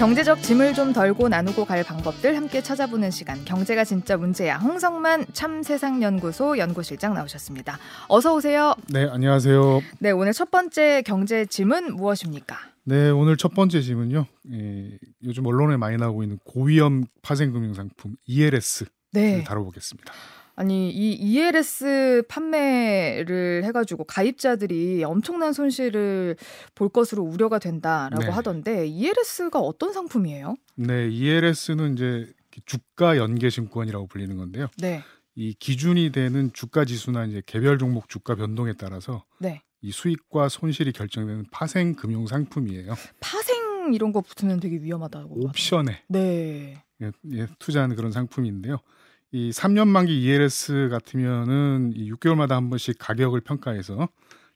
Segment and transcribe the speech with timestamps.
[0.00, 3.44] 경제적 짐을 좀 덜고 나누고 갈 방법들 함께 찾아보는 시간.
[3.44, 4.56] 경제가 진짜 문제야.
[4.56, 7.78] 홍성만 참세상연구소 연구실장 나오셨습니다.
[8.08, 8.74] 어서 오세요.
[8.88, 9.82] 네, 안녕하세요.
[9.98, 12.56] 네, 오늘 첫 번째 경제 짐은 무엇입니까?
[12.84, 14.24] 네, 오늘 첫 번째 질문요.
[14.54, 19.44] 예, 요즘 언론에 많이 나오고 있는 고위험 파생금융 상품 ELS를 네.
[19.44, 20.14] 다뤄보겠습니다.
[20.54, 26.36] 아니 이 ELS 판매를 해가지고 가입자들이 엄청난 손실을
[26.74, 28.28] 볼 것으로 우려가 된다라고 네.
[28.30, 30.56] 하던데 ELS가 어떤 상품이에요?
[30.76, 32.32] 네, ELS는 이제
[32.66, 34.66] 주가 연계 증권이라고 불리는 건데요.
[34.78, 35.02] 네,
[35.34, 39.62] 이 기준이 되는 주가 지수나 이제 개별 종목 주가 변동에 따라서 네.
[39.82, 42.94] 이 수익과 손실이 결정되는 파생 금융 상품이에요.
[43.20, 45.46] 파생 이런 거 붙으면 되게 위험하다고.
[45.46, 48.78] 옵션에 네, 예, 예, 투자하는 그런 상품인데요.
[49.32, 54.08] 이 3년 만기 ELS 같으면은 이 6개월마다 한 번씩 가격을 평가해서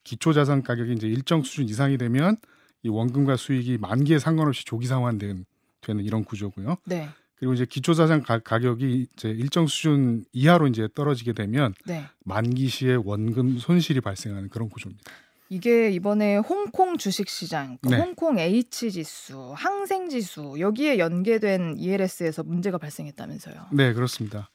[0.02, 2.36] 기초 자산 가격이 이제 일정 수준 이상이 되면
[2.83, 5.45] 이 원금과 수익이 만기에 상관없이 조기 상환되는
[5.80, 6.77] 되는 이런 구조고요.
[6.86, 12.05] 네, 그리고 이제 기초 자산 가, 가격이 이제 일정 수준 이하로 이제 떨어지게 되면 네.
[12.25, 15.12] 만기 시에 원금 손실이 발생하는 그런 구조입니다.
[15.50, 17.98] 이게 이번에 홍콩 주식시장, 그 네.
[17.98, 23.67] 홍콩 H 지수, 항생 지수 여기에 연계된 ELS에서 문제가 발생했다면서요?
[23.72, 24.48] 네, 그렇습니다.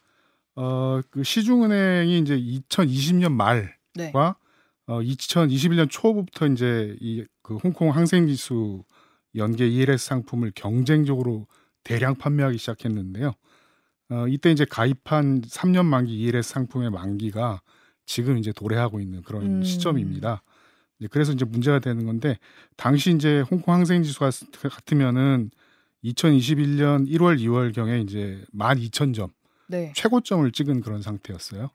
[0.62, 4.36] 어, 그 시중은행이 이제 2020년 말 네, 과
[4.88, 8.84] 어, 2021년 초부터 이제 이 그 홍콩 항생지수
[9.36, 11.48] 연계 ELS 상품을 경쟁적으로
[11.84, 13.34] 대량 판매하기 시작했는데요.
[14.12, 17.64] 어, 이때 이제 가입한 3년 만기 ELS 상품의 만기가
[18.06, 19.64] 지금 이제 도래하고 있는 그런 음.
[19.64, 20.44] 시점입니다.
[21.00, 22.38] 이제 그래서 이제 문제가 되는 건데
[22.78, 24.30] 당시 이제 홍콩 항생지수가
[24.70, 25.50] 같으면은
[26.04, 29.32] 2021년 1월 2월 경에 이제 12,000점
[29.70, 31.70] 네, 최고점을 찍은 그런 상태였어요.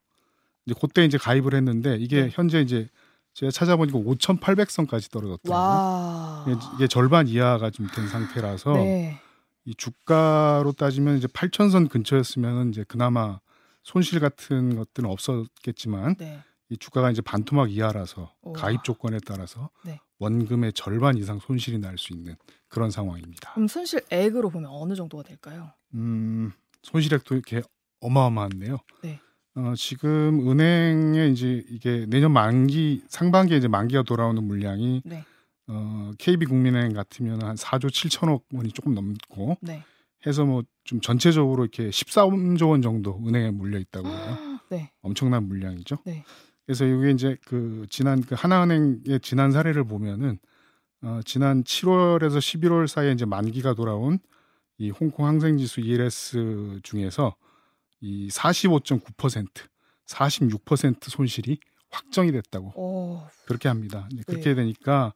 [0.66, 2.30] 이제 그때 이제 가입을 했는데 이게 네.
[2.32, 2.88] 현재 이제
[3.34, 5.68] 제가 찾아보니까 5,800선까지 떨어졌더라고요.
[5.68, 9.18] 와, 이게, 절반 이하가 좀 된 상태라서 네,
[9.64, 13.40] 이 주가로 따지면 이제 8,000선 근처였으면 이제 그나마
[13.82, 16.40] 손실 같은 것들은 없었겠지만 네,
[16.70, 18.54] 이 주가가 이제 반토막 이하라서 우와.
[18.60, 20.00] 가입 조건에 따라서 네.
[20.18, 22.36] 원금의 절반 이상 손실이 날 수 있는
[22.68, 23.52] 그런 상황입니다.
[23.52, 25.70] 그럼 손실액으로 보면 어느 정도가 될까요?
[25.94, 27.62] 음, 손실액도 이렇게
[28.04, 28.78] 어마어마한데요.
[29.02, 29.20] 네.
[29.56, 35.24] 어, 지금 은행에 이제 이게 내년 만기 상반기에 이제 만기가 돌아오는 물량이 네,
[35.68, 39.82] 어, KB국민은행 같으면 한 4조 7천억 원이 조금 넘고 네,
[40.26, 44.38] 해서 뭐 좀 전체적으로 이렇게 13조 원 정도 은행에 물려 있다고 해요.
[44.70, 45.98] 네, 엄청난 물량이죠.
[46.04, 46.24] 네.
[46.66, 50.38] 그래서 이게 이제 그 지난 그 하나은행의 지난 사례를 보면은
[51.02, 54.18] 어, 지난 7월에서 11월 사이에 이제 만기가 돌아온
[54.78, 57.34] 이 홍콩 항생지수 ELS 중에서
[58.04, 59.46] 이 45.9%
[60.06, 61.58] 46% 손실이
[61.90, 64.06] 확정이 됐다고 오, 그렇게 합니다.
[64.12, 64.24] 이제 네.
[64.26, 65.14] 그렇게 되니까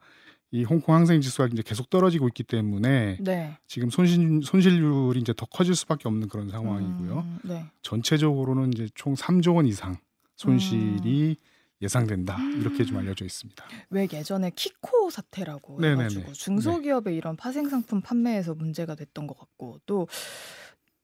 [0.51, 5.45] 이 홍콩 항생 지수가 이제 계속 떨어지고 있기 때문에 네, 지금 손실 손실률이 이제 더
[5.45, 7.19] 커질 수밖에 없는 그런 상황이고요.
[7.19, 7.67] 음, 네.
[7.83, 9.99] 전체적으로는 이제 총 3조 원 이상
[10.37, 11.37] 손실이
[11.83, 13.67] 예상된다 이렇게 좀 알려져 있습니다.
[13.91, 16.01] 왜 예전에 키코 사태라고 네네네.
[16.05, 20.07] 해가지고 중소기업의 이런 파생 상품 판매에서 문제가 됐던 것 같고 또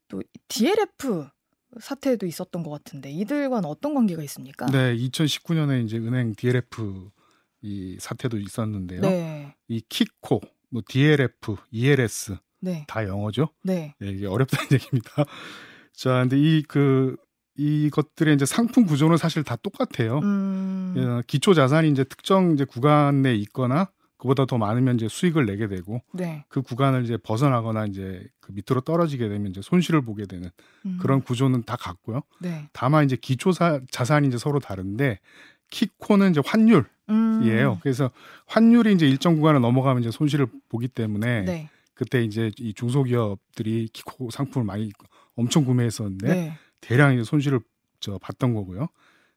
[0.07, 1.27] 또 DLF
[1.79, 4.65] 사태도 있었던 것 같은데 이들과는 어떤 관계가 있습니까?
[4.67, 7.09] 네, 2019년에 이제 은행 DLF
[7.61, 9.01] 이 사태도 있었는데요.
[9.01, 13.49] 네, 이 키코, 뭐 DLF, ELS 네, 다 영어죠.
[13.63, 15.25] 네, 예, 이게 어렵다는 얘기입니다.
[15.93, 17.15] 자, 근데 이그
[17.57, 20.19] 이것들의 이제 상품 구조는 사실 다 똑같아요.
[20.19, 23.89] 음, 예, 기초 자산이 이제 특정 이제 구간 내에 있거나
[24.25, 28.81] 그보다 더 많으면 이제 수익을 내게 되고 네, 그 구간을 이제 벗어나거나 이제 그 밑으로
[28.81, 30.49] 떨어지게 되면 이제 손실을 보게 되는
[30.87, 32.21] 음, 그런 구조는 다 같고요.
[32.39, 35.19] 네, 다만 이제 기초 사, 자산이 이제 서로 다른데
[35.69, 36.85] 키코는 이제 환율이에요.
[37.09, 38.09] 음, 그래서
[38.47, 44.31] 환율이 이제 일정 구간을 넘어가면 이제 손실을 보기 때문에 네, 그때 이제 이 중소기업들이 키코
[44.31, 44.91] 상품을 많이
[45.35, 47.59] 엄청 구매했었는데 네, 대량 이제 손실을
[47.99, 48.87] 저 봤던 거고요.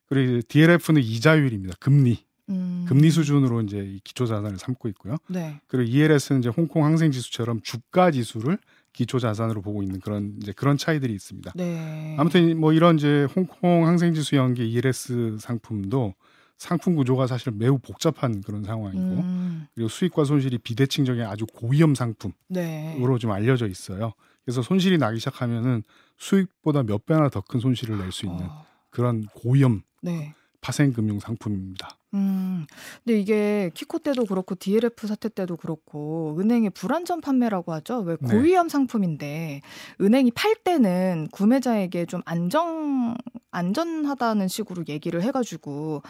[0.07, 1.77] 그리고 DLF는 이자율입니다.
[1.79, 2.28] 금리.
[2.49, 5.17] 음, 금리 수준으로 이제 이 기초 자산을 삼고 있고요.
[5.29, 8.59] 네, 그리고 ELS는 이제 홍콩 항생 지수처럼 주가 지수를
[8.93, 11.53] 기초 자산으로 보고 있는 그런 이제 그런 차이들이 있습니다.
[11.55, 16.15] 네, 아무튼 뭐 이런 이제 홍콩 항생 지수 연계 ELS 상품도
[16.57, 22.35] 상품 구조가 사실 매우 복잡한 그런 상황이고 음, 그리고 수익과 손실이 비대칭적인 아주 고위험 상품으로
[22.49, 24.13] 네, 좀 알려져 있어요.
[24.45, 25.83] 그래서 손실이 나기 시작하면은
[26.17, 31.19] 수익보다 몇 배나 더 큰 손실을 낼 수 있는 어, 그런 고위험 네, 파생 금융
[31.21, 31.89] 상품입니다.
[32.15, 32.67] 음.
[33.05, 38.01] 근데 이게 키코 때도 그렇고 DLF 사태 때도 그렇고 은행의 불안전 판매라고 하죠.
[38.01, 38.29] 왜 네.
[38.29, 39.61] 고위험 상품인데
[40.01, 43.17] 은행이 팔 때는 구매자에게 좀 안정
[43.51, 46.03] 안전하다는 식으로 얘기를 해가지고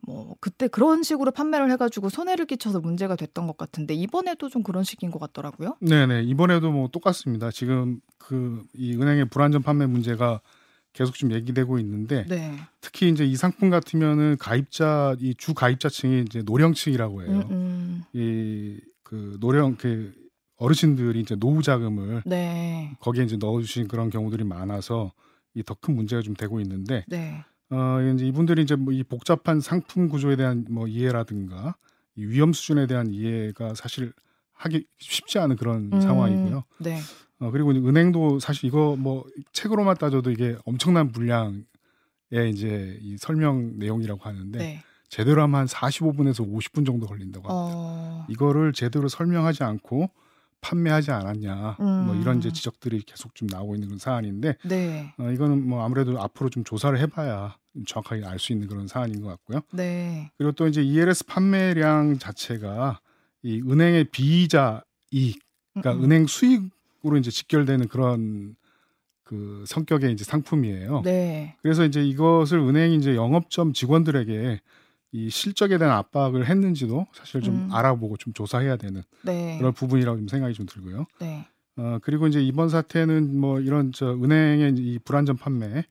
[0.00, 4.84] 뭐 그때 그런 식으로 판매를 해가지고 손해를 끼쳐서 문제가 됐던 것 같은데 이번에도 좀 그런
[4.84, 5.76] 식인 것 같더라고요.
[5.80, 7.50] 네네 이번에도 뭐 똑같습니다.
[7.50, 10.40] 지금 그 이 은행의 불안전 판매 문제가
[10.94, 12.56] 계속 좀 얘기되고 있는데 네.
[12.80, 17.46] 특히 이제 이 상품 같으면은 가입자 이 주 가입자층이 이제 노령층이라고 해요.
[17.50, 18.02] 음, 음.
[18.12, 20.14] 이그 노령 그
[20.56, 22.96] 어르신들이 이제 노후 자금을 네.
[23.00, 25.12] 거기에 이제 넣어주신 그런 경우들이 많아서
[25.54, 27.44] 이 더 큰 문제가 좀 되고 있는데 네.
[27.70, 31.76] 어 이제 이분들이 이제 뭐 이 복잡한 상품 구조에 대한 뭐 이해라든가
[32.16, 34.12] 이 위험 수준에 대한 이해가 사실
[34.52, 36.64] 하기 쉽지 않은 그런 음, 상황이고요.
[36.78, 37.00] 네.
[37.40, 41.64] 어 그리고 은행도 사실 이거 뭐 책으로만 따져도 이게 엄청난 분량의
[42.52, 44.82] 이제 이 설명 내용이라고 하는데 네.
[45.08, 47.72] 제대로 하면 한 45분에서 50분 정도 걸린다고 합니다.
[47.76, 48.26] 어.
[48.28, 50.10] 이거를 제대로 설명하지 않고
[50.60, 52.20] 판매하지 않았냐 뭐 음.
[52.22, 55.12] 이런 이제 지적들이 계속 좀 나오고 있는 그런 사안인데 네.
[55.18, 59.28] 어, 이거는 뭐 아무래도 앞으로 좀 조사를 해봐야 정확하게 알 수 있는 그런 사안인 것
[59.28, 59.60] 같고요.
[59.72, 60.30] 네.
[60.38, 63.00] 그리고 또 이제 ELS 판매량 자체가
[63.42, 65.38] 이 은행의 비이자 이익,
[65.74, 66.04] 그러니까 음, 음.
[66.04, 66.62] 은행 수익
[67.04, 68.56] 으로 이제 직결되는 그런
[69.24, 71.02] 그 성격의 이제 상품이에요.
[71.02, 71.56] 네.
[71.62, 74.60] 그래서 이제 이것을 은행이 이제 영업점 직원들에게
[75.12, 77.68] 이 실적에 대한 압박을 했는지도 사실 좀 음.
[77.70, 79.56] 알아보고 좀 조사해야 되는 네.
[79.58, 81.06] 그런 부분이라고 좀 생각이 좀 들고요.
[81.20, 81.46] 네.
[81.76, 85.84] 어 그리고 이제 이번 사태는 뭐 이런 저 은행의 이 불안전 판매,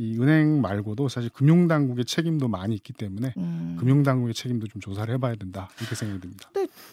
[0.00, 3.76] 이 은행 말고도 사실 금융당국의 책임도 많이 있기 때문에 음.
[3.78, 6.48] 금융당국의 책임도 좀 조사를 해봐야 된다 이렇게 생각이 듭니다.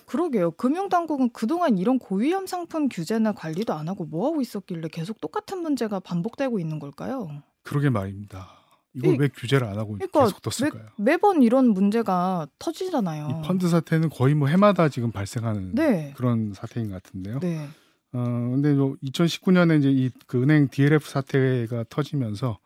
[0.05, 0.51] 그러게요.
[0.51, 6.01] 금융당국은 그동안 이런 고위험 상품 규제나 관리도 안 하고 뭐 하고 있었길래 계속 똑같은 문제가
[6.01, 7.29] 반복되고 있는 걸까요?
[7.63, 8.49] 그러게 말입니다.
[8.93, 10.89] 이걸 이- 왜 규제를 안 하고 그러니까 계속 뒀을까요?
[10.97, 13.27] 매 번 이런 문제가 터지잖아요.
[13.43, 16.13] 이 펀드 사태는 거의 뭐 해마다 지금 발생하는 네.
[16.17, 17.39] 그런 사태인 것 같은데요.
[17.39, 17.67] 네.
[18.11, 22.57] 어 근데 2019년에 이제 이 그 은행 DLF 사태가 터지면서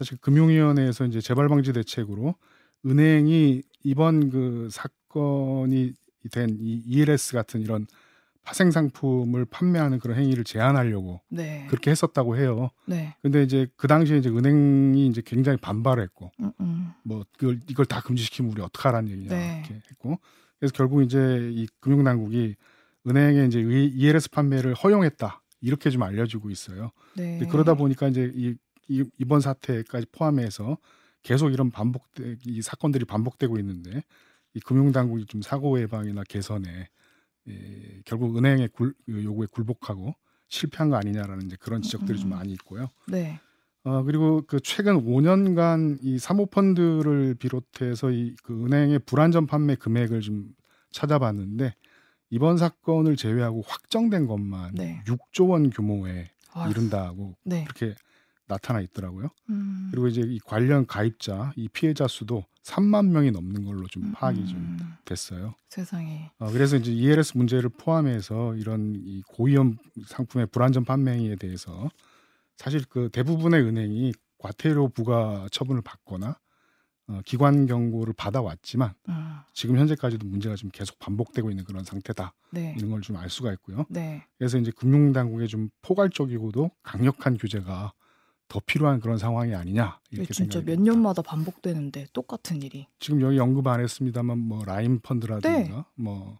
[0.00, 2.34] 사실 금융위원회에서 이제 재발 방지 대책으로
[2.86, 5.92] 은행이 이번 그 사건이
[6.32, 7.86] 된 이 ELS 같은 이런
[8.42, 11.66] 파생 상품을 판매하는 그런 행위를 제한하려고 네.
[11.68, 12.70] 그렇게 했었다고 해요.
[12.86, 13.14] 네.
[13.20, 16.92] 근데 이제 그 당시에 이제 은행이 이제 굉장히 반발했고 음, 음.
[17.04, 19.58] 뭐 그걸 이걸 다 금지시키면 우리 어떡하라는 얘기냐 네.
[19.68, 20.18] 이렇게 했고
[20.58, 22.56] 그래서 결국 이제 이 금융당국이
[23.06, 26.90] 은행에 이제 이 ELS 판매를 허용했다 이렇게 좀 알려지고 있어요.
[27.16, 27.46] 네.
[27.50, 28.54] 그러다 보니까 이제 이,
[28.90, 30.76] 이 이번 사태까지 포함해서
[31.22, 34.02] 계속 이런 반복돼 이 사건들이 반복되고 있는데
[34.54, 36.88] 이 금융당국이 좀 사고 예방이나 개선에
[37.48, 40.14] 예, 결국 은행의 굴, 그 요구에 굴복하고
[40.48, 42.36] 실패한 거 아니냐라는 이제 그런 지적들이 좀 음.
[42.36, 42.88] 많이 있고요.
[43.06, 43.40] 네.
[43.84, 50.52] 어 그리고 그 최근 5년간 이 사모펀드를 비롯해서 이 그 은행의 불안전 판매 금액을 좀
[50.90, 51.74] 찾아봤는데
[52.30, 55.02] 이번 사건을 제외하고 확정된 것만 네.
[55.06, 57.64] 6조 원 규모에 아유, 이른다고 네.
[57.64, 57.94] 그렇게
[58.50, 59.28] 나타나 있더라고요.
[59.48, 59.88] 음.
[59.90, 64.40] 그리고 이제 이 관련 가입자, 이 피해자 수도 3만 명이 넘는 걸로 좀 음, 파악이
[64.42, 64.46] 음.
[64.46, 64.76] 좀
[65.06, 65.54] 됐어요.
[65.70, 66.30] 세상에.
[66.38, 69.76] 어, 그래서 이제 ELS 문제를 포함해서 이런 이 고위험
[70.06, 71.88] 상품의 불안전 판매 행위에 대해서
[72.58, 76.38] 사실 그 대부분의 은행이 과태료 부과 처분을 받거나
[77.08, 79.36] 어, 기관 경고를 받아왔지만 음.
[79.54, 82.74] 지금 현재까지도 문제가 지금 계속 반복되고 있는 그런 상태다 네.
[82.78, 83.84] 이런 걸 좀 알 수가 있고요.
[83.88, 84.24] 네.
[84.38, 87.92] 그래서 이제 금융당국의 좀 포괄적이고도 강력한 규제가
[88.50, 90.82] 더 필요한 그런 상황이 아니냐 이렇게 진짜 생각이 몇.
[90.82, 92.86] 년마다 반복되는데 똑같은 일이.
[92.98, 96.38] 지금 여기 언급 안 했습니다만 뭐 라임 펀드라든가 뭐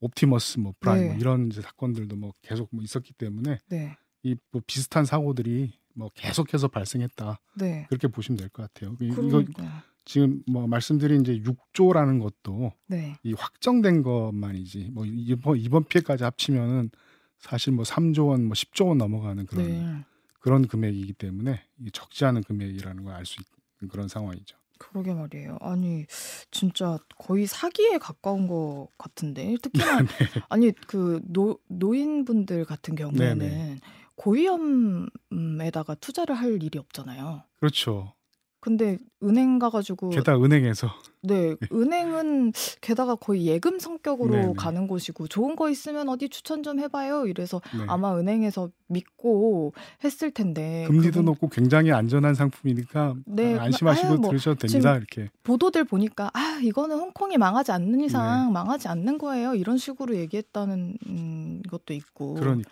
[0.00, 1.18] 옵티머스 뭐 프라임 뭐 네.
[1.20, 3.96] 이런 이제 사건들도 뭐 계속 뭐 있었기 때문에 네.
[4.22, 7.86] 이 뭐 비슷한 사고들이 뭐 계속해서 발생했다 네.
[7.88, 8.96] 그렇게 보시면 될 것 같아요.
[9.00, 9.84] 이- 이거 그러니까.
[10.04, 13.16] 지금 뭐 말씀드린 이제 6조라는 것도 네.
[13.22, 16.90] 이 확정된 것만이지 뭐 이번 이번 피해까지 합치면은
[17.38, 20.04] 사실 뭐 3조 원, 뭐 10조 원 넘어가는 그런 네.
[20.40, 24.56] 그런 금액이기 때문에 적지 않은 금액이라는 걸 알 수 있는 그런 상황이죠.
[24.78, 25.58] 그러게 말이에요.
[25.60, 26.06] 아니
[26.50, 30.06] 진짜 거의 사기에 가까운 것 같은데 특히나 네.
[30.48, 33.76] 아니 그 노, 노인분들 같은 경우에는 네 네.
[34.16, 37.42] 고위험에다가 투자를 할 일이 없잖아요.
[37.58, 38.14] 그렇죠.
[38.60, 40.88] 근데 은행 가가지고 게다가 은행에서
[41.22, 42.52] 네 은행은
[42.82, 44.52] 게다가 거의 예금 성격으로 네네.
[44.56, 47.26] 가는 곳이고 좋은 거 있으면 어디 추천 좀 해봐요.
[47.26, 47.84] 이래서 네.
[47.88, 49.72] 아마 은행에서 믿고
[50.04, 54.94] 했을 텐데 금리도 그분- 높고 굉장히 안전한 상품이니까 네, 아, 안심하시고 아유, 뭐 들으셔도 됩니다.
[54.96, 55.30] 이렇게.
[55.42, 61.62] 보도들 보니까 아 이거는 홍콩이 망하지 않는 이상 망하지 않는 거예요 이런 식으로 얘기했다는 음,
[61.70, 62.70] 것도 있고 그러니까.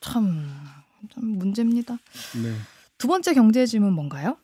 [0.00, 0.46] 참,
[1.14, 1.94] 참 문제입니다.
[2.42, 2.52] 네.
[2.96, 4.36] 두 번째 경제 질문 뭔가요?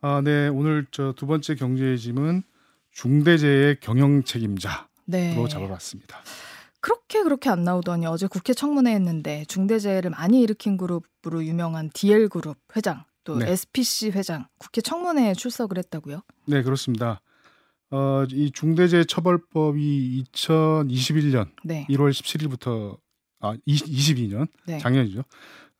[0.00, 0.48] 아, 네.
[0.48, 2.42] 오늘 저 두 번째 경제의 짐은
[2.92, 4.76] 중대재해 경영 책임자로
[5.06, 5.34] 네.
[5.48, 6.18] 잡아봤습니다.
[6.80, 12.56] 그렇게 그렇게 안 나오더니 어제 국회 청문회 했는데 중대재해를 많이 일으킨 그룹으로 유명한 DL 그룹
[12.76, 13.50] 회장 또 네.
[13.50, 16.22] SPC 회장 국회 청문회에 출석을 했다고요?
[16.46, 17.20] 네, 그렇습니다.
[17.90, 21.86] 어, 이 중대재해 처벌법이 2021년 네.
[21.90, 22.98] 1월 17일부터
[23.40, 24.78] 아 20, 22년 네.
[24.78, 25.22] 작년이죠.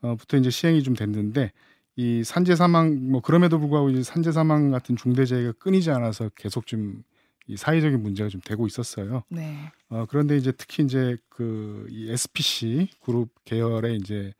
[0.02, 1.52] 어, 부터 이제 시행이 좀 됐는데
[1.98, 7.02] 이 산재 사망 뭐 그럼에도 불구하고 이제 산재 사망 같은 중대재해가 끊이지 않아서 계속 좀
[7.48, 9.24] 이 사회적인 문제가 좀 되고 있었어요.
[9.30, 9.72] 네.
[9.88, 14.34] 어, 그런데 이제 특히 이제 그 이 SPC 그룹 계열의 이제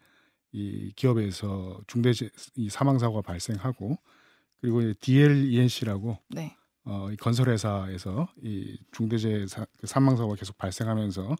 [0.52, 3.96] 이 기업에서 중대재 이 사망 사고가 발생하고
[4.60, 6.54] 그리고 이제 DLENC라고 네.
[6.84, 11.34] 어, 이 건설회사에서 이 중대재해 사, 그 사망 사고가 계속 발생하면서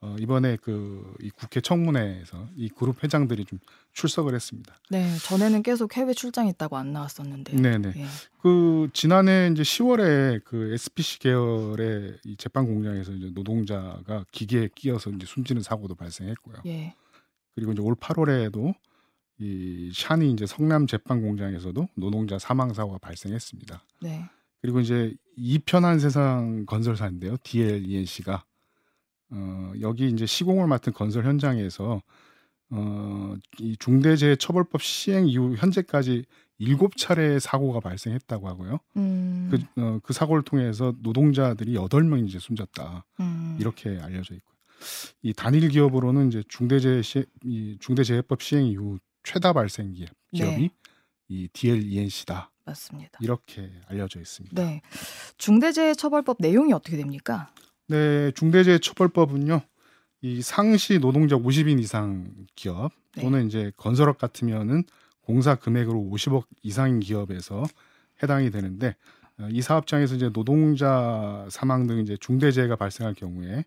[0.00, 3.58] 어, 이번에 그 이 국회 청문회에서 이 그룹 회장들이 좀
[3.92, 4.78] 출석을 했습니다.
[4.90, 5.16] 네.
[5.18, 7.56] 전에는 계속 해외 출장 있다고 안 나왔었는데.
[7.56, 7.92] 네 네.
[7.96, 8.06] 예.
[8.40, 15.26] 그 지난해 이제 10월에 그 SPC 계열의 이 제빵 공장에서 이제 노동자가 기계에 끼어서 이제
[15.26, 16.56] 숨지는 사고도 발생했고요.
[16.66, 16.94] 예.
[17.54, 18.74] 그리고 이제 올 8월에도
[19.40, 23.82] 이 샤니 이제 성남 제빵 공장에서도 노동자 사망 사고가 발생했습니다.
[24.02, 24.24] 네.
[24.60, 27.36] 그리고 이제 이편한 세상 건설사인데요.
[27.42, 28.44] DLENC가
[29.30, 32.02] 어, 여기 이제 시공을 맡은 건설 현장에서
[32.70, 36.24] 어, 이 중대재해처벌법 시행 이후 현재까지
[36.58, 38.78] 일곱 차례 사고가 발생했다고 하고요.
[38.96, 39.48] 음.
[39.50, 43.04] 그, 어, 그 사고를 통해서 노동자들이 여덟 명 이제 숨졌다.
[43.20, 43.56] 음.
[43.60, 44.56] 이렇게 알려져 있고요.
[45.22, 50.70] 이 단일 기업으로는 이제 중대재해 시, 이 중대재해법 시행 이후 최다 발생 기업, 기업이 네.
[51.28, 52.50] 이 DLENC다.
[52.64, 53.18] 맞습니다.
[53.22, 54.62] 이렇게 알려져 있습니다.
[54.62, 54.82] 네.
[55.38, 57.52] 중대재해처벌법 내용이 어떻게 됩니까?
[57.88, 59.62] 네, 중대재해처벌법은요.
[60.20, 63.22] 이 상시 노동자 50인 이상 기업 네.
[63.22, 64.84] 또는 이제 건설업 같으면은
[65.20, 67.64] 공사 금액으로 50억 이상인 기업에서
[68.22, 68.96] 해당이 되는데
[69.38, 73.64] 어, 이 사업장에서 이제 노동자 사망 등 이제 중대재해가 발생할 경우에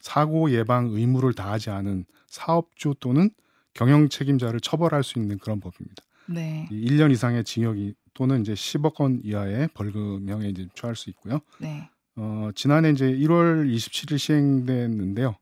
[0.00, 3.30] 사고 예방 의무를 다하지 않은 사업주 또는
[3.72, 6.02] 경영 책임자를 처벌할 수 있는 그런 법입니다.
[6.26, 6.68] 네.
[6.70, 11.40] 이 1년 이상의 징역이 또는 이제 10억 원 이하의 벌금형에 이제 처할 수 있고요.
[11.58, 11.88] 네.
[12.16, 15.36] 어, 지난해 이제 1월 27일 시행됐는데요.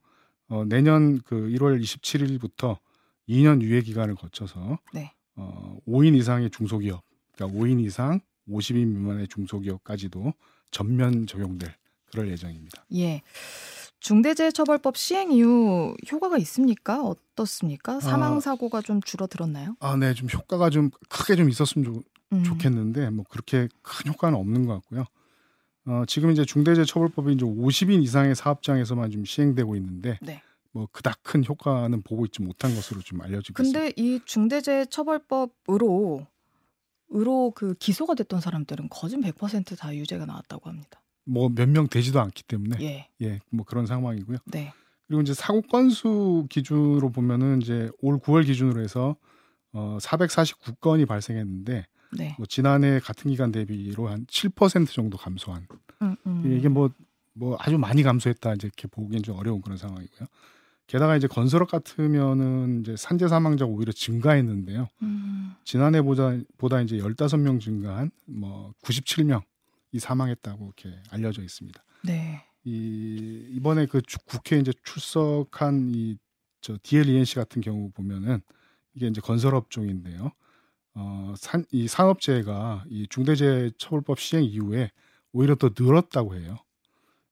[0.49, 2.79] 어, 내년 그 1월 27일부터
[3.29, 5.13] 2년 유예 기간을 거쳐서 네.
[5.37, 7.03] 어, 5인 이상의 중소기업,
[7.35, 10.33] 그러니까 5인 이상 50인 미만의 중소기업까지도
[10.71, 11.75] 전면 적용될
[12.11, 12.85] 그럴 예정입니다.
[12.95, 13.23] 예.
[14.01, 17.03] 중대재해처벌법 시행 이후 효과가 있습니까?
[17.03, 18.01] 어떻습니까?
[18.01, 19.77] 사망 사고가 좀 줄어들었나요?
[19.79, 22.43] 아, 네, 좀 효과가 좀 크게 좀 있었으면 좋, 음.
[22.43, 25.05] 좋겠는데 뭐 그렇게 큰 효과는 없는 것 같고요.
[25.87, 30.43] 어, 지금 이제 중대재해처벌법이 이제 50인 이상의 사업장에서만 좀 시행되고 있는데 네.
[30.73, 33.79] 뭐 그닥 큰 효과는 보고 있지 못한 것으로 좀 알려지고 있습니다.
[33.79, 36.27] 근데 이 중대재해처벌법으로
[37.13, 41.03] 으로 그 기소가 됐던 사람들은 거진 100%다 유죄가 나왔다고 합니다.
[41.25, 43.09] 뭐 몇 명 되지도 않기 때문에 예.
[43.23, 44.39] 예, 뭐 그런 상황이고요.
[44.47, 44.73] 네.
[45.09, 49.17] 그리고 이제 사고 건수 기준으로 보면은 이제 올 9월 기준으로 해서
[49.73, 52.35] 어 449건이 발생했는데 네.
[52.39, 55.67] 뭐 지난해 같은 기간 대비로 한 7% 정도 감소한
[56.03, 56.57] 음, 음.
[56.57, 60.29] 이게 뭐뭐 아주 많이 감소했다 이제 이렇게 보기엔 좀 어려운 그런 상황이고요.
[60.87, 64.89] 게다가 이제 건설업 같으면은 이제 산재 사망자가 오히려 증가했는데요.
[65.03, 65.53] 음.
[65.65, 71.81] 지난해 보다 보다 이제 15명 증가한 뭐 97명이 사망했다고 이렇게 알려져 있습니다.
[72.05, 72.45] 네.
[72.65, 76.17] 이 이번에 그 주- 국회 이제 출석한 이
[76.63, 78.43] 저 DLENC 같은 경우 보면은
[78.95, 80.33] 이게 이제 건설업 종인데요.
[80.95, 84.91] 어, 산, 이 산업재해가 이 중대재해처벌법 시행 이후에
[85.33, 86.59] 오히려 더 늘었다고 해요.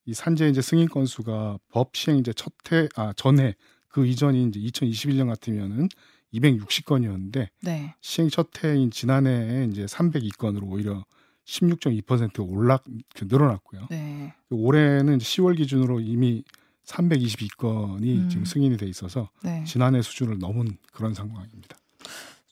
[0.05, 3.55] 이 산재 이제 승인 건수가 법 시행 이제 첫해 아 전해
[3.89, 5.89] 그 이전이 이제 2021년 같으면은
[6.33, 7.95] 260건이었는데 네.
[8.01, 11.05] 시행 첫 해인 지난해에 이제 302건으로 오히려
[11.47, 12.79] 16.2% 올라
[13.15, 13.87] 그 늘어났고요.
[13.91, 14.35] 네.
[14.49, 16.45] 그 올해는 이제 10월 기준으로 이미
[16.85, 18.29] 322건이 음.
[18.29, 19.65] 지금 승인이 돼 있어서 네.
[19.65, 21.77] 지난해 수준을 넘은 그런 상황입니다.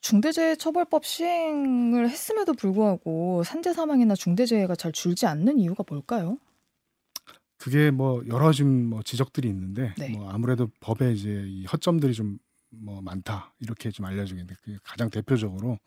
[0.09, 6.39] 중대재해처벌법 시행을 했음에도 불구하고 산재 사망이나 중대재해가 잘 줄지 않는 이유가 뭘까요?
[7.59, 10.11] 그게 뭐 여러 좀뭐 지적들이 있는데 네.
[10.11, 12.39] 뭐 아무래도 법에 이제 이 허점들이 좀
[12.71, 15.79] 뭐 많다 이렇게 좀 알려지고 있는데 그게 가장 대표적으로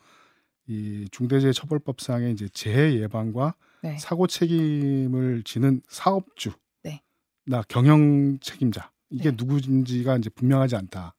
[0.67, 3.97] 이 중대재해처벌법상의 이제 재해 예방과 네.
[3.97, 6.51] 사고 책임을 지는 사업주,
[6.83, 7.01] 네.
[7.45, 9.37] 나 경영 책임자 이게 네.
[9.37, 11.18] 누구인지가 이제 분명하지 않다는 음.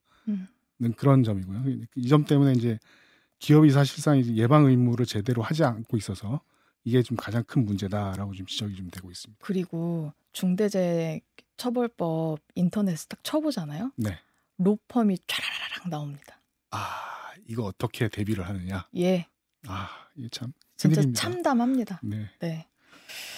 [0.97, 1.65] 그런 점이고요.
[1.97, 2.79] 이 점 때문에 이제
[3.39, 6.41] 기업이 사실상 이제 예방 의무를 제대로 하지 않고 있어서
[6.85, 9.45] 이게 좀 가장 큰 문제다라고 좀 지적이 좀 되고 있습니다.
[9.45, 11.21] 그리고 중대재해
[11.57, 13.93] 처벌법 인터넷에 딱 쳐보잖아요.
[13.97, 14.19] 네.
[14.59, 16.41] 로펌이 촤라라락 나옵니다.
[16.71, 16.87] 아
[17.47, 18.87] 이거 어떻게 대비를 하느냐?
[18.97, 19.27] 예.
[19.67, 21.21] 아, 이게 참 진짜 큰일입니다.
[21.21, 22.01] 참담합니다.
[22.03, 22.31] 네.
[22.41, 22.67] 네.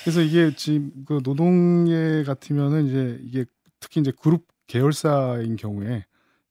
[0.05, 3.45] 그래서 이게 지금 그 노동계 같으면은 이제 이게
[3.81, 6.05] 특히 이제 그룹 계열사인 경우에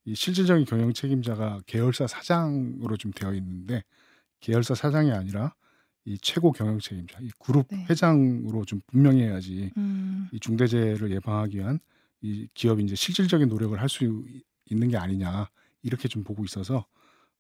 [0.06, 3.84] 이 실질적인 경영 책임자가 계열사 사장으로 좀 되어 있는데
[4.40, 5.54] 계열사 사장이 아니라
[6.06, 7.86] 이 최고 경영 책임자, 이 그룹 네.
[7.90, 11.80] 회장으로 좀 분명히 해야지 음, 이 중대재해를 예방하기 위한
[12.22, 14.26] 이 기업이 이제 실질적인 노력을 할 수
[14.70, 15.50] 있는 게 아니냐
[15.84, 16.86] 이렇게 좀 보고 있어서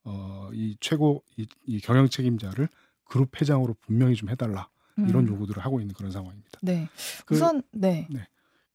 [0.03, 2.67] 어 이 최고 이, 이 경영 책임자를
[3.05, 5.33] 그룹 회장으로 분명히 좀 해달라 이런 음.
[5.33, 6.59] 요구들을 하고 있는 그런 상황입니다.
[6.61, 6.87] 네.
[7.25, 8.07] 그- 우선 네.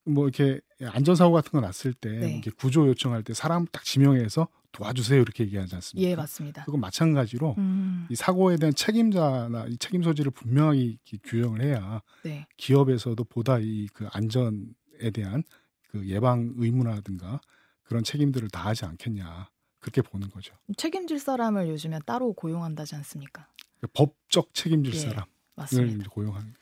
[0.07, 2.33] 뭐 이렇게 안전사고 같은 거 났을 때 네.
[2.33, 6.09] 이렇게 구조 요청할 때 사람 딱 지명해서 도와주세요 이렇게 얘기하지 않습니까?
[6.11, 6.65] 예, 맞습니다.
[6.65, 10.33] 그건 마찬가지로 음, 이 사고에 대한 책임자나 이 책임 소지를
[10.75, 12.47] 이렇게 규정을 해야 네.
[12.57, 15.43] 기업에서도 보다 이 그 안전에 대한
[15.89, 17.41] 그 예방 의무라든가
[17.85, 19.49] 그런 책임들을 다하지 않겠냐
[19.81, 20.55] 그렇게 보는 거죠.
[20.77, 23.49] 책임질 사람을 요즘에 따로 고용한다지 않습니까?
[23.81, 26.11] 그 법적 책임질 예, 사람을 맞습니다.
[26.11, 26.55] 고용하는.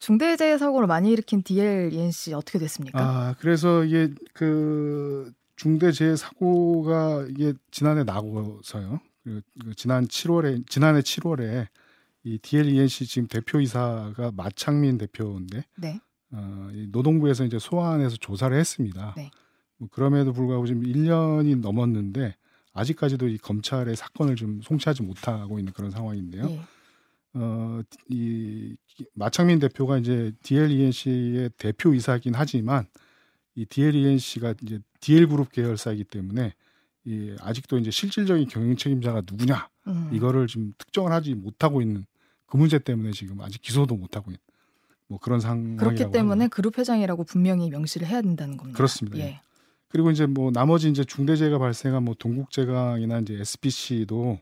[0.00, 2.98] 중대재해 사고를 많이 일으킨 DLENC 어떻게 됐습니까?
[2.98, 9.00] 아 그래서 이게 그 중대재해 사고가 이게 지난해 나고서요.
[9.22, 11.68] 그, 그 지난 7월에 지난해 7월에
[12.24, 16.00] 이 DLENC 지금 대표이사가 마창민 대표인데 네.
[16.32, 19.14] 어, 이 노동부에서 이제 소환해서 조사를 했습니다.
[19.18, 19.30] 네.
[19.76, 22.36] 뭐 그럼에도 불구하고 지금 1년이 넘었는데
[22.72, 26.48] 아직까지도 이 검찰의 사건을 좀 송치하지 못하고 있는 그런 상황인데요.
[26.50, 26.60] 예.
[27.34, 28.76] 어, 이
[29.14, 32.86] 마창민 대표가 이제 DLENC의 대표이사긴 하지만
[33.54, 36.54] 이 DLENC가 이제 DL그룹 계열사이기 때문에
[37.04, 40.10] 이 아직도 이제 실질적인 경영 책임자가 누구냐 음.
[40.12, 42.04] 이거를 지금 특정을 하지 못하고 있는
[42.46, 44.38] 그 문제 때문에 지금 아직 기소도 못하고 있는
[45.06, 46.48] 뭐 그런 상황이라고 그렇기 때문에.
[46.48, 48.76] 그룹 회장이라고 분명히 명시를 해야 된다는 겁니다.
[48.76, 49.18] 그렇습니다.
[49.18, 49.40] 예.
[49.88, 54.38] 그리고 이제 뭐 나머지 이제 중대재해가 발생한 뭐 동국제강이나 이제 SPC도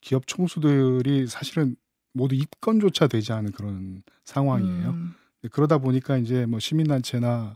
[0.00, 1.76] 기업 총수들이 사실은
[2.18, 4.90] 모두 입건조차 되지 않은 그런 상황이에요.
[4.90, 5.14] 음,
[5.52, 7.54] 그러다 보니까 이제 뭐 시민단체나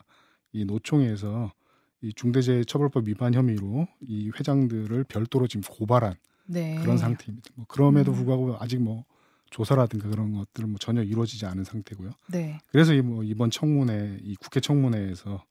[0.52, 1.52] 이 노총에서
[2.00, 6.14] 이 중대재해처벌법 위반 혐의로 이 회장들을 별도로 지금 고발한
[6.46, 6.78] 네.
[6.80, 7.50] 그런 상태입니다.
[7.54, 8.16] 뭐 그럼에도 음.
[8.16, 9.04] 불구하고 아직 뭐
[9.50, 12.10] 조사라든가 그런 것들은 뭐 전혀 이루어지지 않은 상태고요.
[12.28, 12.58] 네.
[12.68, 15.44] 그래서 이뭐 이번 청문회 이 국회 청문회에서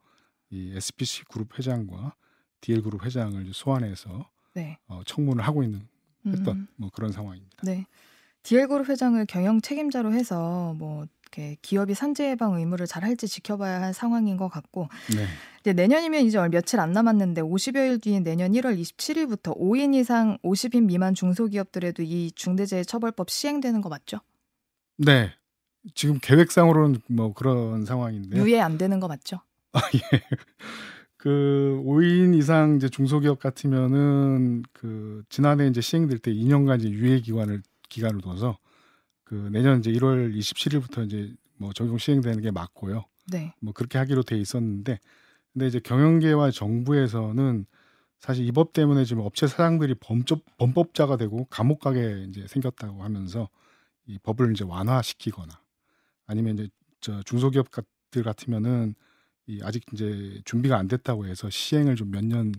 [0.51, 2.15] 이 SPC 그룹 회장과
[2.61, 4.77] DL 그룹 회장을 소환해서 네.
[4.87, 5.87] 어, 청문을 하고 있는
[6.25, 7.57] 했던 음, 뭐 그런 상황입니다.
[7.63, 7.85] 네.
[8.43, 13.93] DL그룹 회장을 경영 책임자로 해서 뭐 이렇게 기업이 산재 예방 의무를 잘 할지 지켜봐야 할
[13.93, 15.25] 상황인 것 같고 네.
[15.61, 20.83] 이제 내년이면 이제 얼 며칠 안 남았는데 50여일 뒤인 내년 1월 27일부터 5인 이상 50인
[20.85, 24.19] 미만 중소기업들에도 이 중대재해처벌법 시행되는 거 맞죠?
[24.97, 25.31] 네.
[25.95, 28.43] 지금 계획상으로는 뭐 그런 상황인데요.
[28.43, 29.39] 유예 안 되는 거 맞죠?
[31.17, 37.61] 그 5인 이상 이제 중소기업 같으면은 그 지난해 이제 시행될 때 2년간 이제 유예 기간을
[37.91, 38.57] 기간을 둬서
[39.23, 43.05] 그 내년 이제 1월 27일부터 이제 뭐 적용 시행되는 게 맞고요.
[43.31, 43.53] 네.
[43.61, 44.99] 뭐 그렇게 하기로 돼 있었는데
[45.53, 47.65] 근데 이제 경영계와 정부에서는
[48.19, 53.49] 사실 이 법 때문에 지금 업체 사장들이 범법 범법자가 되고 감옥 가게 이제 생겼다고 하면서
[54.07, 55.53] 이 법을 이제 완화시키거나
[56.27, 56.69] 아니면 이제
[57.01, 58.95] 저 중소기업들 같으면은
[59.47, 62.53] 이 아직 이제 준비가 안 됐다고 해서 시행을 좀 몇 년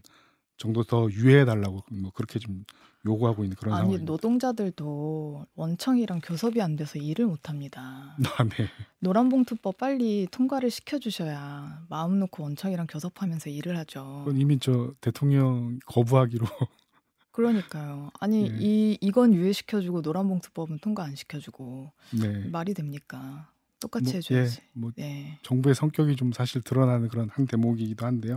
[0.62, 2.64] 정도 더 유예해 달라고 뭐 그렇게 좀
[3.04, 4.12] 요구하고 있는 그런 아니 상황입니다.
[4.12, 8.16] 노동자들도 원청이랑 교섭이 안 돼서 일을 못 합니다.
[8.38, 8.68] 아, 네.
[9.00, 14.22] 노란봉투법 빨리 통과를 시켜 주셔야 마음 놓고 원청이랑 교섭하면서 일을 하죠.
[14.24, 16.46] 그건 이미 저 대통령 거부하기로
[17.32, 18.10] 그러니까요.
[18.20, 18.56] 아니 네.
[18.60, 22.48] 이 이건 유예시켜 주고 노란봉투법은 통과 안 시켜 주고 네.
[22.50, 23.50] 말이 됩니까?
[23.80, 24.60] 똑같이 뭐, 해줘야지.
[24.62, 25.40] 예, 뭐 네.
[25.42, 28.36] 정부의 성격이 좀 사실 드러나는 그런 한 대목이기도 한데요.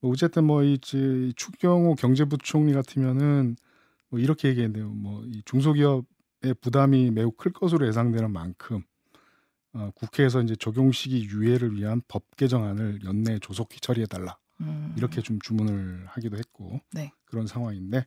[0.00, 0.78] 뭐 어쨌든 뭐이
[1.36, 3.56] 추경호 경제부총리 같으면은
[4.08, 4.88] 뭐 이렇게 얘기했네요.
[4.90, 8.82] 뭐 이 중소기업의 부담이 매우 클 것으로 예상되는 만큼
[9.72, 15.20] 어, 국회에서 이제 적용 시기 유예를 위한 법 개정안을 연내에 조속히 처리해 달라 음, 이렇게
[15.20, 17.12] 좀 주문을 하기도 했고 네.
[17.26, 18.06] 그런 상황인데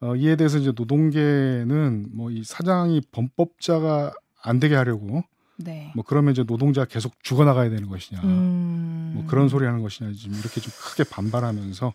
[0.00, 4.12] 어, 이에 대해서 이제 노동계는 뭐 이 사장이 범법자가
[4.42, 5.22] 안 되게 하려고
[5.58, 5.92] 네.
[5.94, 10.12] 뭐 그러면 이제 노동자 가 계속 죽어나가야 되는 것이냐 음, 뭐 그런 소리 하는 것이냐
[10.12, 11.92] 지금 이렇게 좀 크게 반발하면서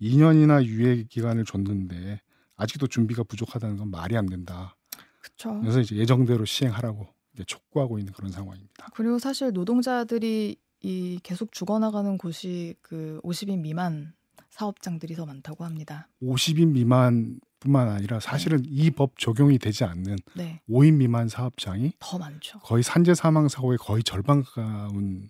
[0.00, 2.20] 2년이나 유예 기간을 줬는데
[2.56, 4.76] 아직도 준비가 부족하다는 건 말이 안 된다.
[5.20, 5.60] 그렇죠.
[5.60, 8.88] 그래서 이제 예정대로 시행하라고 이제 촉구하고 있는 그런 상황입니다.
[8.94, 14.14] 그리고 사실 노동자들이 이 계속 죽어나가는 곳이 그 50인 미만
[14.50, 16.08] 사업장들이 더 많다고 합니다.
[16.22, 22.18] 50인 미만 뿐만 아니라 사실은 이 법 적용이 되지 않는 네, 5인 미만 사업장이 더
[22.18, 22.58] 많죠.
[22.60, 25.28] 거의 산재 사망 사고의 거의 절반 가까운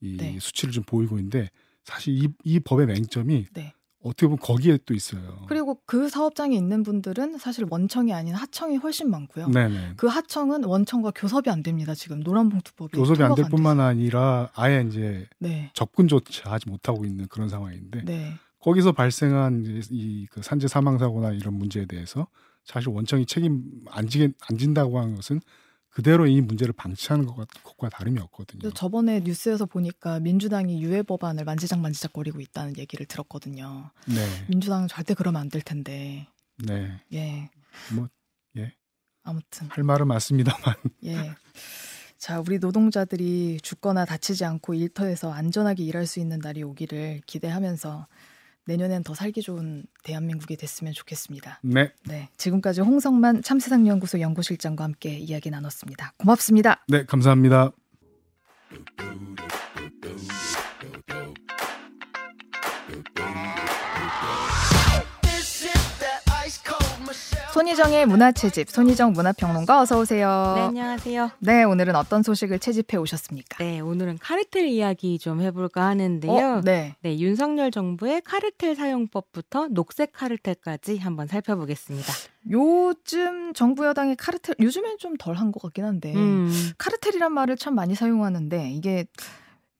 [0.00, 0.38] 이 네.
[0.40, 1.50] 수치를 좀 보이고 있는데
[1.84, 5.44] 사실 이, 이 법의 맹점이 네, 어떻게 보면 거기에 또 있어요.
[5.48, 9.48] 그리고 그 사업장에 있는 분들은 사실 원청이 아닌 하청이 훨씬 많고요.
[9.48, 9.94] 네네.
[9.96, 11.94] 그 하청은 원청과 교섭이 안 됩니다.
[11.94, 13.86] 지금 노란봉투법이 교섭이 안 될 뿐만 돼서.
[13.88, 18.34] 아니라 아예 이제 네, 접근조차 하지 못하고 있는 그런 상황인데 네,
[18.66, 22.26] 거기서 발생한 이그 산재 사망 사고나 이런 문제에 대해서
[22.64, 25.40] 사실 원청이 책임 안 지게 안 진다고 하는 것은
[25.88, 28.68] 그대로 이 문제를 방치하는 것과, 것과 다름이 없거든요.
[28.72, 33.92] 저번에 뉴스에서 보니까 민주당이 유해 법안을 만지작 만지작거리고 있다는 얘기를 들었거든요.
[34.08, 36.26] 네, 민주당은 절대 그러면 안 될 텐데.
[36.58, 37.00] 네.
[37.12, 37.48] 예.
[37.94, 38.08] 뭐,
[38.56, 38.72] 예.
[39.22, 40.74] 아무튼 할 말은 맞습니다만.
[41.04, 41.36] 예.
[42.18, 48.08] 자, 우리 노동자들이 죽거나 다치지 않고 일터에서 안전하게 일할 수 있는 날이 오기를 기대하면서
[48.66, 51.60] 내년엔 더 살기 좋은 대한민국이 됐으면 좋겠습니다.
[51.62, 52.28] 네, 네.
[52.36, 56.12] 지금까지 홍성만 참세상연구소 연구실장과 함께 이야기 나눴습니다.
[56.18, 56.84] 고맙습니다.
[56.88, 57.72] 네, 감사합니다.
[67.70, 70.52] 손희정의 문화채집, 손희정 문화평론가 어서 오세요.
[70.54, 71.30] 네, 안녕하세요.
[71.40, 73.58] 네, 오늘은 어떤 소식을 채집해 오셨습니까?
[73.58, 76.30] 네, 오늘은 카르텔 이야기 좀 해볼까 하는데요.
[76.32, 76.94] 어, 네.
[77.02, 82.12] 네, 윤석열 정부의 카르텔 사용법부터 녹색 카르텔까지 한번 살펴보겠습니다.
[82.52, 87.74] 요즘 정부 여당의 카르텔 요즘엔 좀 덜 한 것 같긴 한데 음, 카르텔이란 말을 참
[87.74, 89.06] 많이 사용하는데 이게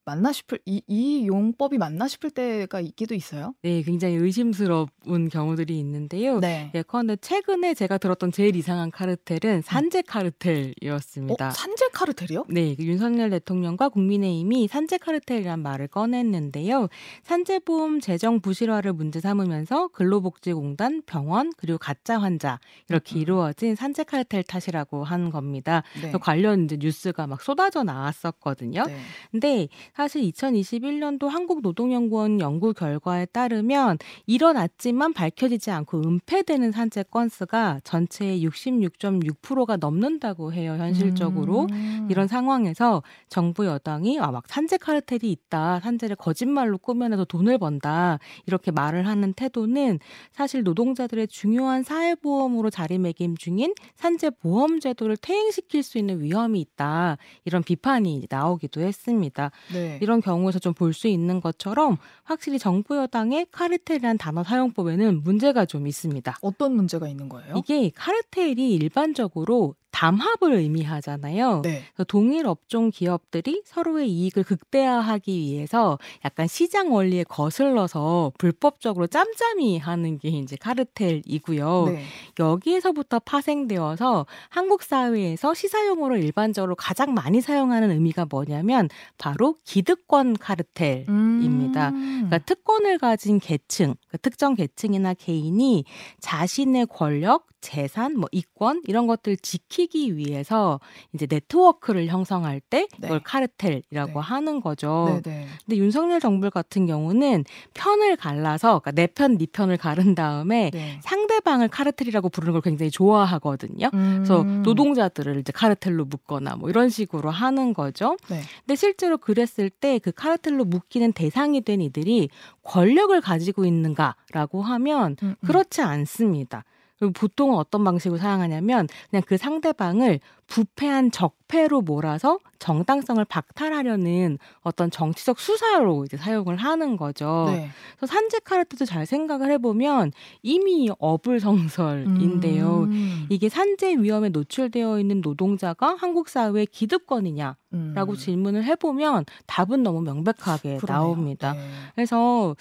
[0.07, 3.53] 맞나 싶을 이, 이 용법이 맞나 싶을 때가 있기도 있어요.
[3.61, 6.39] 네, 굉장히 의심스러운 경우들이 있는데요.
[6.39, 6.71] 네.
[6.73, 11.51] 예컨대 최근에 제가 들었던 제일 이상한 카르텔은 산재 어, 카르텔이었습니다.
[11.51, 12.45] 산재 카르텔이요?
[12.47, 16.87] 네, 그 윤석열 대통령과 국민의힘이 산재 카르텔이란 말을 꺼냈는데요.
[17.23, 23.21] 산재보험 재정 부실화를 문제 삼으면서 근로복지공단, 병원, 그리고 가짜 환자 이렇게 음.
[23.21, 25.83] 이루어진 산재 카르텔 탓이라고 하는 겁니다.
[26.01, 26.13] 네.
[26.13, 28.85] 관련 이제 뉴스가 막 쏟아져 나왔었거든요.
[28.85, 28.97] 네.
[29.31, 39.77] 근데 사실 2021년도 한국노동연구원 연구 결과에 따르면 일어났지만 밝혀지지 않고 은폐되는 산재 건수가 전체의 66.6%가
[39.77, 41.65] 넘는다고 해요, 현실적으로.
[41.71, 42.07] 음.
[42.11, 45.79] 이런 상황에서 정부 여당이 아, 막 산재 카르텔이 있다.
[45.79, 48.19] 산재를 거짓말로 꾸며내서 돈을 번다.
[48.45, 49.97] 이렇게 말을 하는 태도는
[50.31, 57.17] 사실 노동자들의 중요한 사회보험으로 자리매김 중인 산재 보험 제도를 퇴행시킬 수 있는 위험이 있다.
[57.45, 59.49] 이런 비판이 나오기도 했습니다.
[59.73, 59.86] 네.
[60.01, 65.87] 이런 경우에서 좀 볼 수 있는 것처럼 확실히 정부 여당의 카르텔이라는 단어 사용법에는 문제가 좀
[65.87, 66.37] 있습니다.
[66.41, 67.55] 어떤 문제가 있는 거예요?
[67.57, 71.61] 이게 카르텔이 일반적으로 담합을 의미하잖아요.
[71.63, 71.81] 네.
[71.95, 80.19] 그래서 동일 업종 기업들이 서로의 이익을 극대화하기 위해서 약간 시장 원리에 거슬러서 불법적으로 짬짬이 하는
[80.19, 81.85] 게 이제 카르텔이고요.
[81.87, 82.03] 네.
[82.37, 91.89] 여기에서부터 파생되어서 한국 사회에서 시사용어로 일반적으로 가장 많이 사용하는 의미가 뭐냐면 바로 기득권 카르텔입니다.
[91.89, 92.27] 음.
[92.27, 95.85] 그러니까 특권을 가진 계층, 그러니까 특정 계층이나 개인이
[96.19, 100.79] 자신의 권력, 재산, 뭐 이권 이런 것들 을 지키기 위해서
[101.13, 103.07] 이제 네트워크를 형성할 때 네.
[103.07, 104.19] 이걸 카르텔이라고 네.
[104.19, 105.21] 하는 거죠.
[105.23, 105.47] 네, 네.
[105.65, 107.43] 근데 윤석열 정부 같은 경우는
[107.73, 110.99] 편을 갈라서 그러니까 내 편, 네 편을 가른 다음에 네.
[111.03, 113.89] 상대방을 카르텔이라고 부르는 걸 굉장히 좋아하거든요.
[113.91, 114.63] 그래서 음.
[114.63, 118.15] 노동자들을 이제 카르텔로 묶거나 뭐 이런 식으로 하는 거죠.
[118.29, 118.41] 네.
[118.65, 122.29] 근데 실제로 그랬을 때 그 카르텔로 묶이는 대상이 된 이들이
[122.63, 125.35] 권력을 가지고 있는가라고 하면 음, 음.
[125.45, 126.63] 그렇지 않습니다.
[126.99, 135.39] 그리고 보통은 어떤 방식으로 사용하냐면 그냥 그 상대방을 부패한 적폐로 몰아서 정당성을 박탈하려는 어떤 정치적
[135.39, 137.47] 수사로 이제 사용을 하는 거죠.
[137.49, 137.69] 네.
[137.97, 142.83] 그래서 산재 카르텔도 잘 생각을 해보면 이미 어불성설인데요.
[142.83, 143.25] 음.
[143.29, 147.57] 이게 산재 위험에 노출되어 있는 노동자가 한국 사회의 기득권이냐
[147.93, 148.17] 라고 음.
[148.17, 151.03] 질문을 해보면 답은 너무 명백하게 그러네요.
[151.03, 151.53] 나옵니다.
[151.53, 151.59] 네.
[151.93, 152.55] 그래서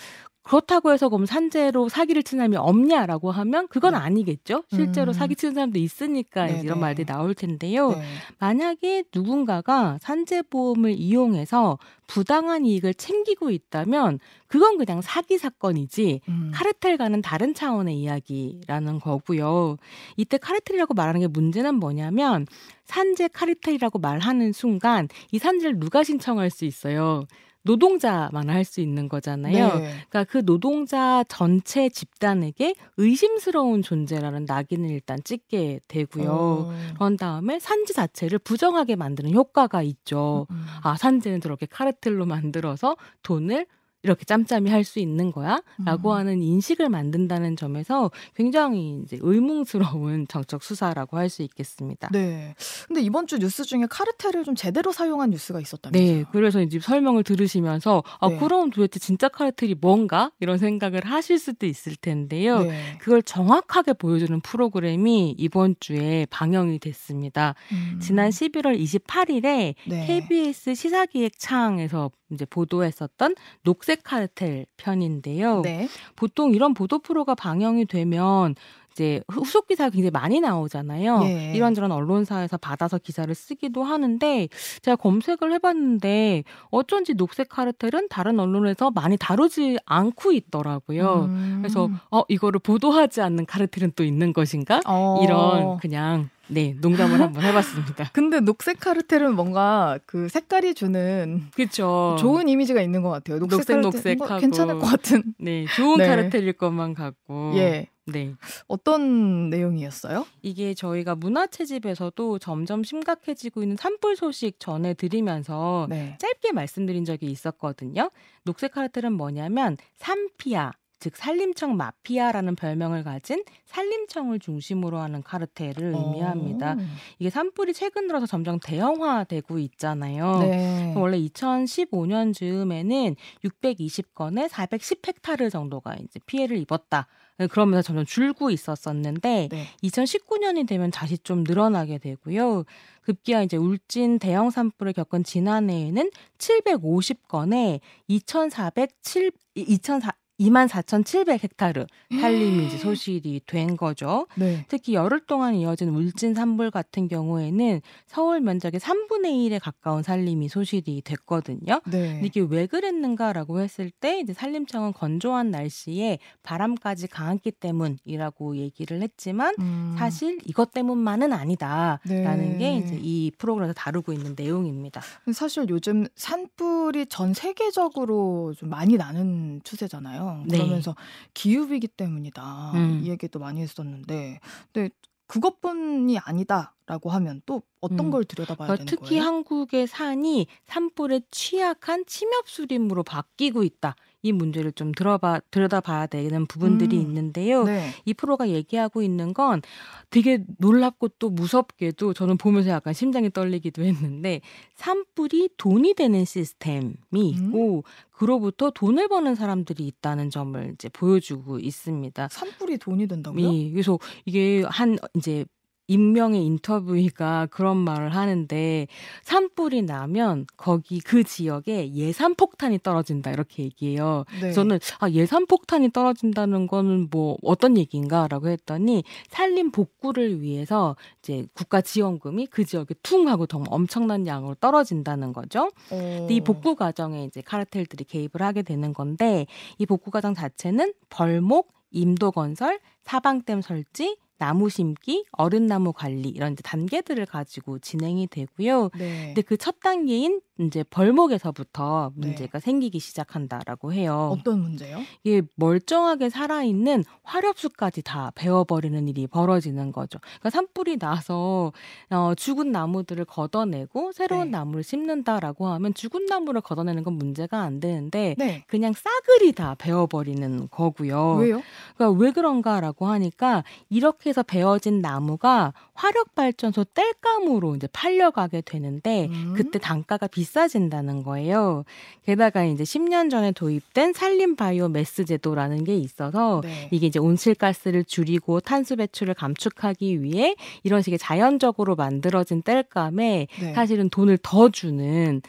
[0.47, 3.99] 그렇다고 해서 그럼 산재로 사기를 치는 사람이 없냐라고 하면 그건 네.
[3.99, 4.63] 아니겠죠.
[4.71, 5.13] 실제로 음.
[5.13, 6.81] 사기 치는 사람도 있으니까 네, 이런 네.
[6.83, 7.91] 말들이 나올 텐데요.
[7.91, 8.03] 네.
[8.39, 16.53] 만약에 누군가가 산재보험을 이용해서 부당한 이익을 챙기고 있다면 그건 그냥 사기 사건이지 음.
[16.55, 19.77] 카르텔과는 다른 차원의 이야기라는 거고요.
[20.17, 22.47] 이때 카르텔이라고 말하는 게 문제는 뭐냐면
[22.85, 27.25] 산재 카르텔이라고 말하는 순간 이 산재를 누가 신청할 수 있어요.
[27.67, 29.79] 노동자만 할 수 있는 거잖아요.
[29.79, 29.81] 네.
[30.09, 36.31] 그러니까 그 노동자 전체 집단에게 의심스러운 존재라는 낙인을 일단 찍게 되고요.
[36.31, 36.75] 어.
[36.95, 40.47] 그런 다음에 산재 자체를 부정하게 만드는 효과가 있죠.
[40.51, 40.65] 음.
[40.83, 43.67] 아, 산재는 저렇게 카르텔로 만들어서 돈을
[44.07, 46.17] 이렇게 짬짬이 할 수 있는 거야 라고 음.
[46.17, 52.09] 하는 인식을 만든다는 점에서 굉장히 이제 의문스러운 정적 수사라고 할 수 있겠습니다.
[52.13, 52.55] 네.
[52.87, 56.17] 근데 이번 주 뉴스 중에 카르텔을 좀 제대로 사용한 뉴스가 있었다면서요?
[56.19, 58.39] 네, 그래서 이제 설명을 들으시면서 아 네.
[58.39, 62.61] 그럼 도대체 진짜 카르텔이 뭔가 이런 생각을 하실 수도 있을 텐데요.
[62.63, 62.97] 네.
[63.01, 67.57] 그걸 정확하게 보여주는 프로그램이 이번 주에 방영이 됐습니다.
[67.73, 67.99] 음.
[68.01, 70.07] 지난 11월 28일에 네.
[70.07, 75.61] KBS 시사기획창에서 이제 보도했었던 녹색 카르텔 편인데요.
[75.63, 75.89] 네.
[76.17, 78.55] 보통 이런 보도 프로가 방영이 되면
[78.93, 81.21] 이제 후- 후속 기사가 굉장히 많이 나오잖아요.
[81.25, 81.53] 예.
[81.55, 84.49] 이런저런 언론사에서 받아서 기사를 쓰기도 하는데
[84.81, 91.27] 제가 검색을 해봤는데 어쩐지 녹색 카르텔은 다른 언론에서 많이 다루지 않고 있더라고요.
[91.29, 91.59] 음.
[91.61, 94.81] 그래서 어 이거를 보도하지 않는 카르텔은 또 있는 것인가?
[94.87, 95.21] 어.
[95.23, 98.11] 이런 그냥 네 농담을 한번 해봤습니다.
[98.15, 102.17] 근데 녹색 카르텔은 뭔가 그 색깔이 주는 그렇죠.
[102.19, 103.39] 좋은 이미지가 있는 것 같아요.
[103.39, 104.41] 녹색, 녹색, 녹색하고.
[104.41, 105.23] 괜찮을 것 같은.
[105.39, 106.07] 네 좋은 네.
[106.07, 107.89] 카르텔일 것만 같고 예.
[108.09, 108.35] 네
[108.69, 110.27] 어떤 내용이었어요?
[110.43, 116.17] 이게 저희가 문화채집에서도 점점 심각해지고 있는 산불 소식 전해드리면서 네.
[116.21, 118.11] 짧게 말씀드린 적이 있었거든요.
[118.45, 126.73] 녹색 카르텔은 뭐냐면 산피아, 즉 산림청 마피아라는 별명을 가진 산림청을 중심으로 하는 카르텔을 의미합니다.
[126.73, 126.77] 어.
[127.19, 130.39] 이게 산불이 최근 들어서 점점 대형화되고 있잖아요.
[130.39, 130.95] 네.
[130.97, 137.07] 원래 2015년 즈음에는 620건에 410헥타르 정도가 이제 피해를 입었다.
[137.51, 139.67] 그러면서 점점 줄고 있었었는데 네.
[139.83, 142.65] 2019년이 되면 다시 좀 늘어나게 되고요.
[143.03, 151.87] 급기야 이제 울진 대형 산불을 겪은 지난해에는 750건에 2,407 2,4 24,700헥타르
[152.21, 154.27] 산림이 이제 소실이 된 거죠.
[154.35, 154.65] 네.
[154.69, 161.03] 특히 열흘 동안 이어진 울진 산불 같은 경우에는 서울 면적의 3분의 1에 가까운 산림이 소실이
[161.03, 161.81] 됐거든요.
[161.87, 162.13] 네.
[162.13, 169.55] 근데 이게 왜 그랬는가라고 했을 때 이제 산림청은 건조한 날씨에 바람까지 강했기 때문이라고 얘기를 했지만
[169.59, 169.95] 음.
[169.99, 172.59] 사실 이것 때문만은 아니다라는 네.
[172.59, 175.01] 게 이제 이 프로그램에서 다루고 있는 내용입니다.
[175.33, 180.26] 사실 요즘 산불이 전 세계적으로 좀 많이 나는 추세잖아요.
[180.47, 180.59] 네.
[180.59, 180.95] 그러면서
[181.35, 183.01] 기후위기 때문이다 음.
[183.03, 184.41] 이 얘기도 많이 했었는데,
[184.73, 184.91] 근데
[185.27, 188.11] 그것뿐이 아니다라고 하면 또 어떤 음.
[188.11, 189.23] 걸 들여다봐야 그러니까 되는 특히 거예요?
[189.25, 193.97] 한국의 산이 산불에 취약한 침엽 수림으로 바뀌고 있다.
[194.27, 197.03] 이 문제를 좀 들어봐 들여다봐야 되는 부분들이 음.
[197.03, 197.65] 있는데요.
[197.65, 197.91] 네.
[198.05, 199.63] 이 프로가 얘기하고 있는 건
[200.11, 204.41] 되게 놀랍고 또 무섭게도 저는 보면서 약간 심장이 떨리기도 했는데
[204.75, 212.29] 산불이 돈이 되는 시스템이 있고 그로부터 돈을 버는 사람들이 있다는 점을 이제 보여주고 있습니다.
[212.31, 213.53] 산불이 돈이 된다고요?
[213.53, 215.45] 이 그래서 이게 한 이제
[215.89, 218.87] 익명의 인터뷰가 그런 말을 하는데
[219.23, 224.25] 산불이 나면 거기 그 지역에 예산 폭탄이 떨어진다 이렇게 얘기해요.
[224.41, 224.53] 네.
[224.53, 231.81] 저는 아 예산 폭탄이 떨어진다는 거는 뭐 어떤 얘기인가라고 했더니 산림 복구를 위해서 이제 국가
[231.81, 235.71] 지원금이 그 지역에 퉁 하고 정말 엄청난 양으로 떨어진다는 거죠.
[235.91, 236.17] 어.
[236.19, 239.47] 근데 이 복구 과정에 이제 카르텔들이 개입을 하게 되는 건데
[239.79, 247.27] 이 복구 과정 자체는 벌목, 임도 건설, 사방댐 설치, 나무 심기, 어른나무 관리 이런 단계들을
[247.27, 248.91] 가지고 진행이 되고요.
[248.99, 249.27] 네.
[249.35, 254.35] 근데 그 첫 단계인 이제 벌목에서부터 문제가 생기기 시작한다라고 해요.
[254.39, 255.01] 어떤 문제요?
[255.23, 260.19] 이게 멀쩡하게 살아있는 화렵수까지 다 베어버리는 일이 벌어지는 거죠.
[260.21, 261.73] 그러니까 산불이 나서
[262.11, 264.51] 어, 죽은 나무들을 걷어내고 새로운 네.
[264.53, 268.65] 나무를 심는다라고 하면 죽은 나무를 걷어내는 건 문제가 안 되는데 네.
[268.67, 271.35] 그냥 싸그리 다 베어버리는 거고요.
[271.35, 271.63] 왜요?
[271.97, 279.53] 그러니까 왜 그런가라고 하니까 이렇게 해서 베어진 나무가 화력 발전소 땔감으로 이제 팔려가게 되는데 음.
[279.55, 281.85] 그때 단가가 비싸 진다는 거예요.
[282.25, 286.89] 게다가 이제 10년 전에 도입된 산림 바이오 매스 제도라는 게 있어서 네.
[286.91, 293.73] 이게 이제 온실가스를 줄이고 탄소 배출을 감축하기 위해 이런 식의 자연적으로 만들어진 땔감에 네.
[293.75, 295.43] 사실은 돈을 더 주는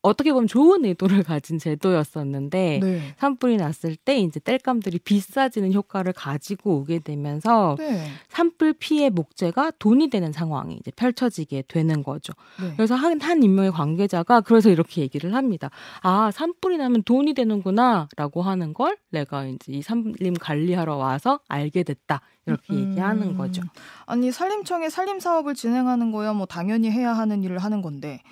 [0.00, 3.14] 어떻게 보면 좋은 의도를 가진 제도였었는데 네.
[3.18, 8.06] 산불이 났을 때 이제 땔감들이 비싸지는 효과를 가지고 오게 되면서 네.
[8.28, 12.32] 산불 피해 목재가 돈이 되는 상황이 이제 펼쳐지게 되는 거죠.
[12.60, 12.72] 네.
[12.76, 15.70] 그래서 한, 한 인명의 관계자가 그래서 이렇게 얘기를 합니다.
[16.02, 21.82] 아, 산불이 나면 돈이 되는구나 라고 하는 걸 내가 이제 이 산림 관리하러 와서 알게
[21.82, 22.20] 됐다.
[22.46, 22.90] 이렇게 음.
[22.90, 23.62] 얘기하는 거죠.
[24.06, 28.22] 아니 산림청에 산림 사업을 진행하는 거야 뭐 당연히 해야 하는 일을 하는 건데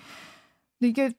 [0.79, 1.13] 근데 이게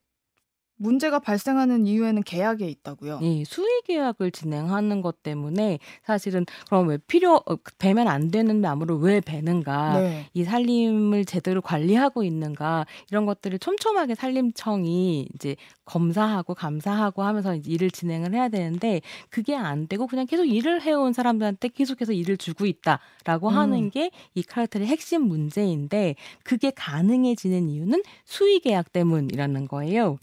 [0.79, 3.19] 문제가 발생하는 이유에는 계약에 있다고요.
[3.21, 8.97] 예, 수의 계약을 진행하는 것 때문에 사실은 그럼 왜 필요 어, 배면 안 되는 나무를
[8.97, 9.99] 왜 베는가?
[9.99, 10.25] 네.
[10.33, 12.85] 이 산림을 제대로 관리하고 있는가?
[13.11, 20.07] 이런 것들을 촘촘하게 산림청이 이제 검사하고 감사하고 하면서 일을 진행을 해야 되는데 그게 안 되고
[20.07, 23.55] 그냥 계속 일을 해온 사람들한테 계속해서 일을 주고 있다라고 음.
[23.55, 30.17] 하는 게 이 카르텔의 핵심 문제인데 그게 가능해지는 이유는 수의 계약 때문이라는 거예요.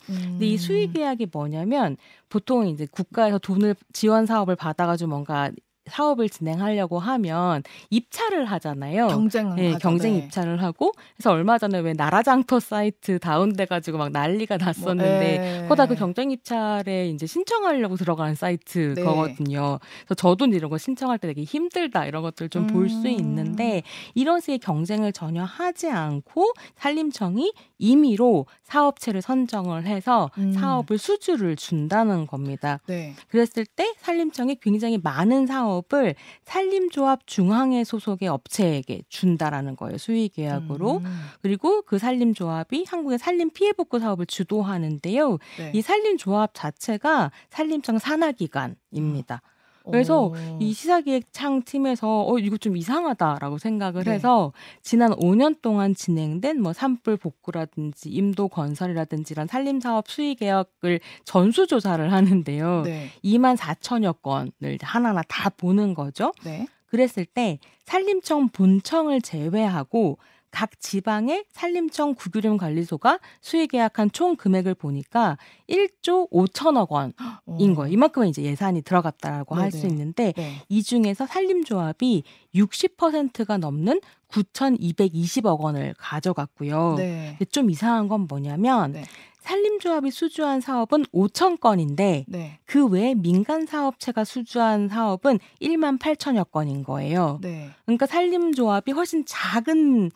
[0.46, 0.59] 근데 이 음.
[0.59, 1.96] 수의 계약이 뭐냐면
[2.28, 5.50] 보통 이제 국가에서 돈을 지원 사업을 받아가지고 뭔가
[5.88, 9.09] 사업을 진행하려고 하면 입찰을 하잖아요.
[9.09, 9.79] 경쟁은 네, 하죠.
[9.79, 10.18] 경쟁 네.
[10.18, 15.62] 입찰을 하고 그래서 얼마 전에 왜 나라장터 사이트 다운돼 가지고 막 난리가 났었는데 뭐, 예.
[15.62, 19.03] 그거 다 그 경쟁 입찰에 이제 신청하려고 들어가는 사이트 네.
[19.03, 19.79] 거거든요.
[20.05, 23.07] 그래서 저도 이런 거 신청할 때 되게 힘들다 이런 것들 좀 볼수 음.
[23.07, 23.83] 있는데
[24.14, 30.53] 이런 식의 경쟁을 전혀 하지 않고 산림청이 임의로 사업체를 선정을 해서 음.
[30.53, 32.81] 사업을 수주를 준다는 겁니다.
[32.87, 33.14] 네.
[33.29, 39.98] 그랬을 때 산림청이 굉장히 많은 사업 을 산림조합 중앙회 소속의 업체에게 준다라는 거예요.
[39.98, 40.98] 수의 계약으로.
[40.98, 41.04] 음.
[41.42, 45.38] 그리고 그 산림조합이 한국의 산림 피해 복구 사업을 주도하는데요.
[45.58, 45.72] 네.
[45.74, 49.42] 이 산림조합 자체가 산림청 산하기관입니다.
[49.90, 50.35] 그래서 오.
[50.61, 54.12] 이 시사기획창 팀에서 어 이거 좀 이상하다라고 생각을 네.
[54.12, 61.01] 해서 지난 5년 동안 진행된 뭐 산불 복구라든지 임도 건설이라든지 이런 산림 사업 수의 계약을
[61.25, 62.83] 전수 조사를 하는데요.
[62.83, 63.11] 네.
[63.25, 66.33] 2만 4천여 건을 하나하나 다 보는 거죠.
[66.44, 66.66] 네.
[66.87, 70.18] 그랬을 때 산림청 본청을 제외하고
[70.56, 75.36] 각 지방의 산림청 구규림 관리소가 수의 계약한 총 금액을 보니까
[75.68, 77.92] 1조 5천억 원인 거예요.
[77.92, 79.86] 이만큼은 이제 예산이 들어갔다라고 할 수.
[79.86, 80.62] 있는데 네.
[80.70, 82.22] 이 중에서 산림조합이
[82.54, 86.94] 60%가 넘는 9,220억 원을 가져갔고요.
[86.96, 87.36] 네.
[87.52, 89.04] 좀 이상한 건 뭐냐면 네.
[89.40, 92.58] 산림조합이 수주한 사업은 5천 건인데 네.
[92.64, 97.40] 그 외에 민간 사업체가 수주한 사업은 1만 8천여 건인 거예요.
[97.42, 97.68] 네.
[97.84, 100.10] 그러니까 산림조합이 훨씬 작은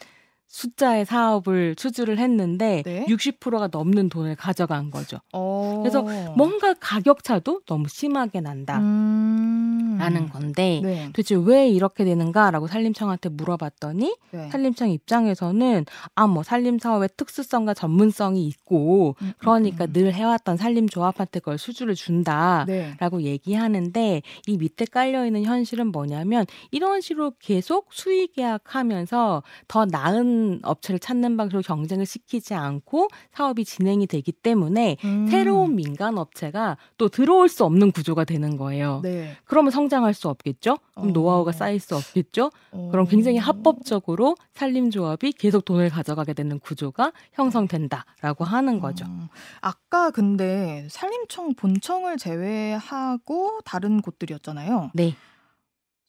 [0.51, 3.07] 숫자의 사업을 수주를 했는데 네.
[3.07, 5.19] 60%가 넘는 돈을 가져간 거죠.
[5.33, 5.79] 어.
[5.79, 6.03] 그래서
[6.37, 8.79] 뭔가 가격 차도 너무 심하게 난다.
[8.79, 9.97] 음.
[10.01, 11.07] 라는 건데 네.
[11.09, 14.49] 도대체 왜 이렇게 되는가라고 산림청한테 물어봤더니 네.
[14.51, 15.85] 산림청 입장에서는
[16.15, 22.65] 아뭐 산림 사업의 특수성과 전문성이 있고 음, 그러니까 음, 늘 해왔던 산림조합한테 그걸 수주를 준다.
[22.67, 22.95] 네.
[22.99, 30.40] 라고 얘기하는데 이 밑에 깔려 있는 현실은 뭐냐면 이런 식으로 계속 수의 계약하면서 더 나은
[30.63, 35.27] 업체를 찾는 방식으로 경쟁을 시키지 않고 사업이 진행이 되기 때문에 음.
[35.29, 39.01] 새로운 민간 업체가 또 들어올 수 없는 구조가 되는 거예요.
[39.03, 39.37] 네.
[39.45, 40.79] 그러면 성장할 수 없겠죠?
[40.95, 41.13] 그럼 어.
[41.13, 42.51] 노하우가 쌓일 수 없겠죠?
[42.91, 49.05] 그럼 굉장히 합법적으로 산림조합이 계속 돈을 가져가게 되는 구조가 형성된다라고 하는 거죠.
[49.07, 49.29] 음,
[49.61, 54.91] 아까 근데 산림청 본청을 제외하고 다른 곳들이었잖아요.
[54.95, 55.15] 네.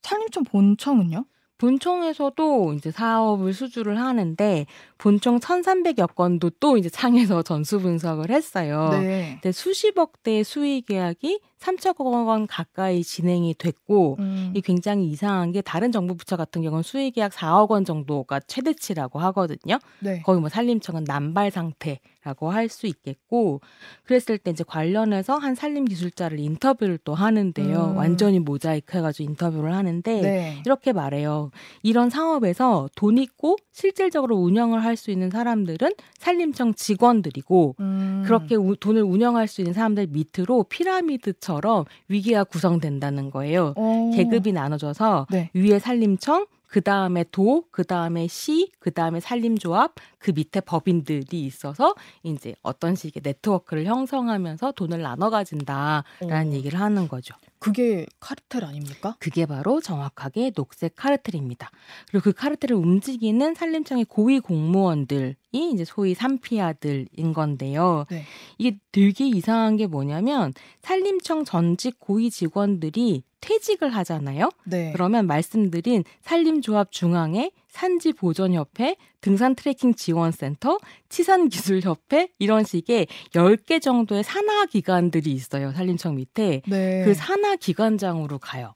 [0.01, 1.25] 산림청 본청은요?
[1.61, 4.65] 본청에서도 이제 사업을 수주를 하는데
[5.01, 8.89] 본청 1,300여 건도 또 이제 창에서 전수 분석을 했어요.
[8.91, 9.39] 네.
[9.41, 15.61] 근데 수십억 대의 수의 계약이 3천억 원 가까이 진행이 됐고 음, 이 굉장히 이상한 게
[15.61, 19.77] 다른 정부 부처 같은 경우는 수의 계약 4억 원 정도가 최대치라고 하거든요.
[19.99, 20.21] 네.
[20.21, 23.59] 거의 뭐 산림청은 남발 상태라고 할 수 있겠고
[24.03, 27.91] 그랬을 때 이제 관련해서 한 산림 기술자를 인터뷰를 또 하는데요.
[27.91, 27.97] 음.
[27.97, 30.61] 완전히 모자이크 해가지고 인터뷰를 하는데 네.
[30.65, 31.51] 이렇게 말해요.
[31.83, 39.01] 이런 상업에서 돈 있고 실질적으로 운영을 할수 있는 사람들은 산림청 직원들이고 음, 그렇게 우- 돈을
[39.01, 43.73] 운영할 수 있는 사람들 밑으로 피라미드처럼 위계가 구성된다는 거예요.
[43.75, 45.49] 어, 계급이 나눠져서 네.
[45.53, 51.95] 위에 산림청, 그 다음에 도, 그 다음에 시, 그 다음에 산림조합, 그 밑에 법인들이 있어서
[52.23, 56.51] 이제 어떤 식의 네트워크를 형성하면서 돈을 나눠 가진다라는 어.
[56.53, 57.35] 얘기를 하는 거죠.
[57.59, 59.17] 그게 카르텔 아닙니까?
[59.19, 61.69] 그게 바로 정확하게 녹색 카르텔입니다.
[62.09, 68.05] 그리고 그 카르텔을 움직이는 산림청의 고위 공무원들 이 이제 소위 산피아들인 건데요.
[68.09, 68.23] 네.
[68.57, 74.49] 이게 되게 이상한 게 뭐냐면 산림청 전직 고위 직원들이 퇴직을 하잖아요.
[74.65, 74.91] 네.
[74.93, 80.77] 그러면 말씀드린 산림조합 중앙회, 산지보전협회, 등산 트레킹 지원센터,
[81.09, 85.71] 치산기술협회 이런 식의 10개 정도의 산하 기관들이 있어요.
[85.73, 86.61] 산림청 밑에.
[86.67, 87.03] 네.
[87.03, 88.73] 그 산하 기관장으로 가요.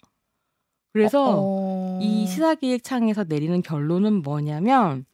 [0.93, 5.05] 그래서 어, 이 시사기획창에서 내리는 결론은 뭐냐면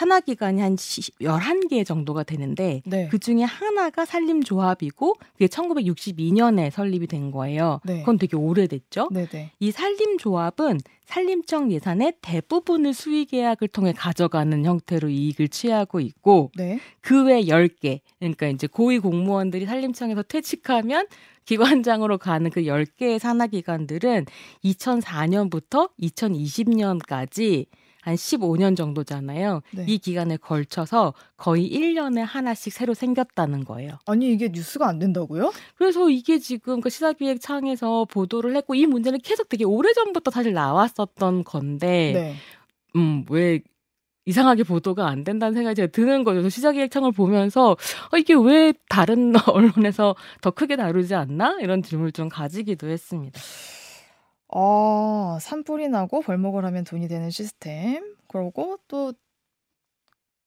[0.00, 3.08] 산하 기관이 한 11개 정도가 되는데 네.
[3.10, 7.80] 그 중에 하나가 산림조합이고 그게 1962년에 설립이 된 거예요.
[7.84, 7.98] 네.
[7.98, 9.10] 그건 되게 오래됐죠.
[9.12, 9.50] 네네.
[9.60, 16.80] 이 산림조합은 산림청 예산의 대부분을 수의계약을 통해 가져가는 형태로 이익을 취하고 있고 네.
[17.02, 21.08] 그외 10개 그러니까 이제 고위 공무원들이 산림청에서 퇴직하면
[21.44, 24.24] 기관장으로 가는 그 10개의 산하기관들은
[24.64, 27.66] 2004년부터 2020년까지
[28.02, 29.60] 한 15년 정도잖아요.
[29.72, 29.84] 네.
[29.86, 33.98] 이 기간에 걸쳐서 거의 1년에 하나씩 새로 생겼다는 거예요.
[34.06, 35.52] 아니 이게 뉴스가 안 된다고요?
[35.76, 41.44] 그래서 이게 지금 그 시사기획 창에서 보도를 했고 이 문제는 계속 되게 오래전부터 사실 나왔었던
[41.44, 42.34] 건데 네.
[42.96, 43.60] 음, 왜
[44.26, 46.48] 이상하게 보도가 안 된다는 생각이 제가 드는 거죠.
[46.48, 47.70] 시사기획창을 보면서
[48.12, 51.58] 어, 이게 왜 다른 언론에서 더 크게 다루지 않나?
[51.60, 53.40] 이런 질문을 좀 가지기도 했습니다.
[54.52, 58.16] 아, 산불이 나고 벌목을 하면 돈이 되는 시스템.
[58.28, 59.12] 그러고 또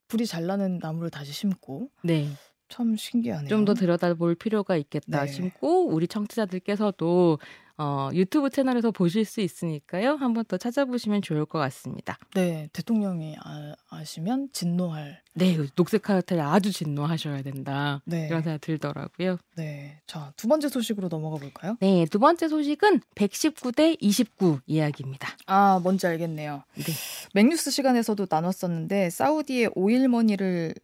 [0.08, 2.28] 불이 잘 나는 나무를 다시 심고 네.
[2.70, 3.50] 참 신기하네요.
[3.50, 5.32] 좀 더 들여다볼 필요가 있겠다 네.
[5.32, 7.40] 싶고 우리 청취자들께서도
[7.78, 10.16] 어, 유튜브 채널에서 보실 수 있으니까요.
[10.16, 12.18] 한번 더 찾아보시면 좋을 것 같습니다.
[12.36, 15.22] 네, 대통령이 아, 아시면 진노할.
[15.34, 18.02] 네, 녹색 카르텔 아주 진노하셔야 된다.
[18.06, 18.28] 네.
[18.28, 19.38] 이런 생각 들더라고요.
[19.56, 20.00] 네.
[20.06, 21.78] 자, 두 번째 소식으로 넘어가 볼까요?
[21.80, 25.30] 네, 두 번째 소식은 119대 29 이야기입니다.
[25.48, 26.64] 아, 뭔지 알겠네요.
[26.76, 26.94] 네.
[27.34, 30.76] 맥뉴스 시간에서도 나눴었는데 사우디의 오일머니를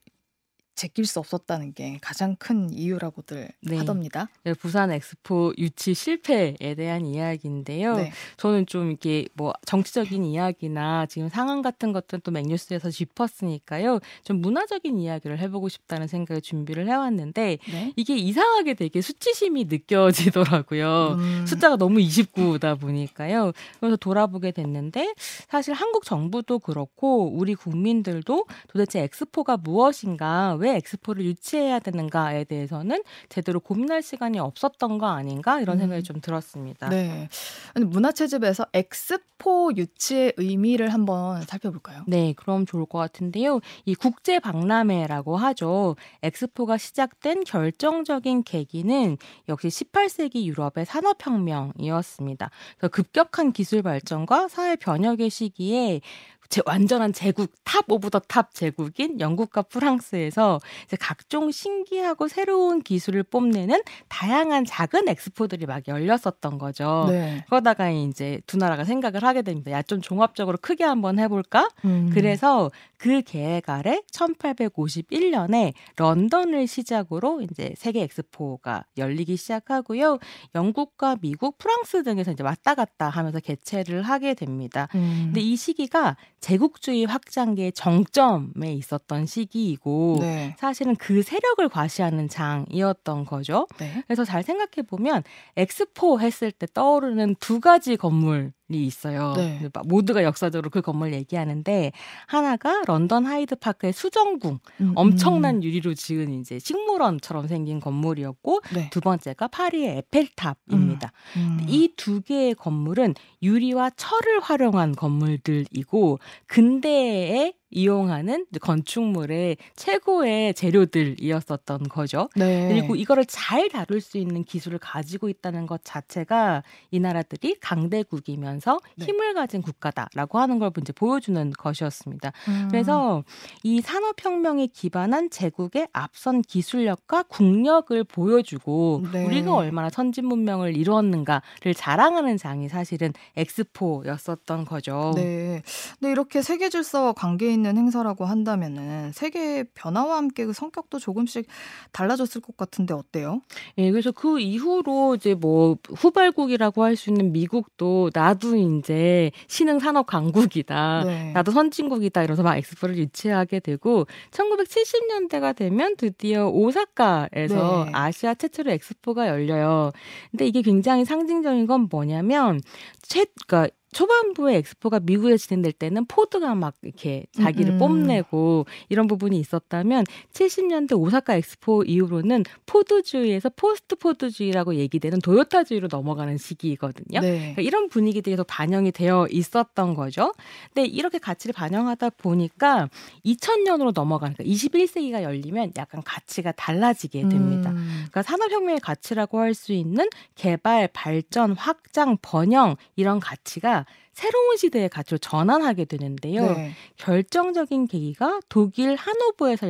[0.80, 3.78] 제낄 수 없었다는 게 가장 큰 이유라고들 네.
[3.78, 4.30] 하답니다.
[4.46, 7.98] 네, 부산 엑스포 유치 실패에 대한 이야기인데요.
[7.98, 8.14] 네.
[8.38, 14.00] 저는 좀 이렇게 뭐 정치적인 이야기나 지금 상황 같은 것들은 또 맥뉴스에서 짚었으니까요.
[14.24, 17.94] 좀 문화적인 이야기를 해보고 싶다는 생각에 준비를 해왔는데 네.
[17.98, 21.18] 이게 이상하게 되게 수치심이 느껴지더라고요.
[21.20, 23.52] 음, 숫자가 너무 29다 보니까요.
[23.82, 25.14] 그래서 돌아보게 됐는데
[25.50, 33.60] 사실 한국 정부도 그렇고 우리 국민들도 도대체 엑스포가 무엇인가, 왜 엑스포를 유치해야 되는가에 대해서는 제대로
[33.60, 36.04] 고민할 시간이 없었던 거 아닌가 이런 생각이 음.
[36.04, 36.90] 좀 들었습니다.
[36.90, 37.30] 네.
[37.76, 42.04] 문화체집에서 엑스포 유치의 의미를 한번 살펴볼까요?
[42.08, 43.60] 네, 그럼 좋을 것 같은데요.
[43.86, 45.96] 이 국제 박람회라고 하죠.
[46.24, 49.18] 엑스포가 시작된 결정적인 계기는
[49.48, 52.50] 역시 18세기 유럽의 산업혁명이었습니다.
[52.92, 56.02] 급격한 기술 발전과 사회 변혁의 시기에
[56.50, 63.24] 제 완전한 제국 top of the top 제국인 영국과 프랑스에서 이제 각종 신기하고 새로운 기술을
[63.24, 67.06] 뽐내는 다양한 작은 엑스포들이 막 열렸었던 거죠.
[67.10, 67.46] 네.
[67.48, 69.72] 그러다가 이제 두 나라가 생각을 하게 됩니다.
[69.72, 71.70] 야, 좀 종합적으로 크게 한번 해볼까?
[71.86, 72.10] 음.
[72.14, 80.20] 그래서 그 계획 아래 1851년에 런던을 시작으로 이제 세계 엑스포가 열리기 시작하고요.
[80.54, 84.90] 영국과 미국, 프랑스 등에서 이제 왔다 갔다 하면서 개최를 하게 됩니다.
[84.96, 85.22] 음.
[85.28, 90.56] 근데 이 시기가 제국주의 확장기의 정점에 있었던 시기이고 네.
[90.60, 93.66] 사실은 그 세력을 과시하는 장이었던 거죠.
[93.78, 94.04] 네.
[94.08, 95.24] 그래서 잘 생각해 보면
[95.56, 99.34] 엑스포 했을 때 떠오르는 두 가지 건물이 있어요.
[99.36, 99.70] 네.
[99.74, 101.92] 막 모두가 역사적으로 그 건물 얘기하는데
[102.28, 108.90] 하나가 런던 하이드 파크의 수정궁 음, 엄청난 유리로 지은 이제 식물원처럼 생긴 건물이었고 네.
[108.90, 111.12] 두 번째가 파리의 에펠탑입니다.
[111.38, 111.66] 음.
[111.68, 122.30] 이두 개의 건물은 유리와 철을 활용한 건물들이고 근대에 이용하는 건축물의 최고의 재료들이었었던 거죠.
[122.36, 122.70] 네.
[122.70, 129.06] 그리고 이거를 잘 다룰 수 있는 기술을 가지고 있다는 것 자체가 이 나라들이 강대국이면서 네.
[129.06, 132.32] 힘을 가진 국가다라고 하는 걸 이제 보여주는 것이었습니다.
[132.48, 132.68] 음.
[132.70, 133.24] 그래서
[133.64, 139.26] 이 산업혁명에 기반한 제국의 앞선 기술력과 국력을 보여주고 네.
[139.26, 145.14] 우리가 얼마나 선진 문명을 이루었는가를 자랑하는 장이 사실은 엑스포였었던 거죠.
[145.16, 145.62] 네.
[146.00, 151.48] 근데 이렇게 세계 질서와 관계 있는 행사라고 한다면은 세계 변화와 함께 그 성격도 조금씩
[151.92, 153.42] 달라졌을 것 같은데 어때요?
[153.78, 160.06] 예, 그래서 그 이후로 이제 뭐 후발국이라고 할 수 있는 미국도 나도 이제 신흥 산업
[160.06, 161.04] 강국이다.
[161.06, 161.30] 네.
[161.30, 167.92] 아, 나도 선진국이다 이러면서 막 엑스포를 유치하게 되고 1970년대가 되면 드디어 오사카에서 네.
[167.94, 169.92] 아시아 최초로 엑스포가 열려요.
[170.32, 172.60] 근데 이게 굉장히 상징적인 건 뭐냐면
[173.02, 177.80] 최 그러니까 초반부에 엑스포가 미국에 진행될 때는 포드가 막 이렇게 자기를 음, 음.
[177.80, 187.20] 뽐내고 이런 부분이 있었다면 70년대 오사카 엑스포 이후로는 포드주의에서 포스트 포드주의라고 얘기되는 도요타주의로 넘어가는 시기거든요.
[187.20, 187.40] 네.
[187.40, 190.34] 그러니까 이런 분위기들이 계속 반영이 되어 있었던 거죠.
[190.74, 192.90] 근데 이렇게 가치를 반영하다 보니까
[193.26, 197.72] 2000년으로 넘어가니까 21세기가 열리면 약간 가치가 달라지게 됩니다.
[197.72, 197.90] 음.
[198.10, 203.79] 그러니까 산업혁명의 가치라고 할 수 있는 개발, 발전, 확장, 번영 이런 가치가
[204.14, 206.54] 새로운 시대의 가치로 전환하게 되는데요.
[206.54, 206.72] 네.
[206.98, 209.70] 결정적인 계기가 독일 하노버에서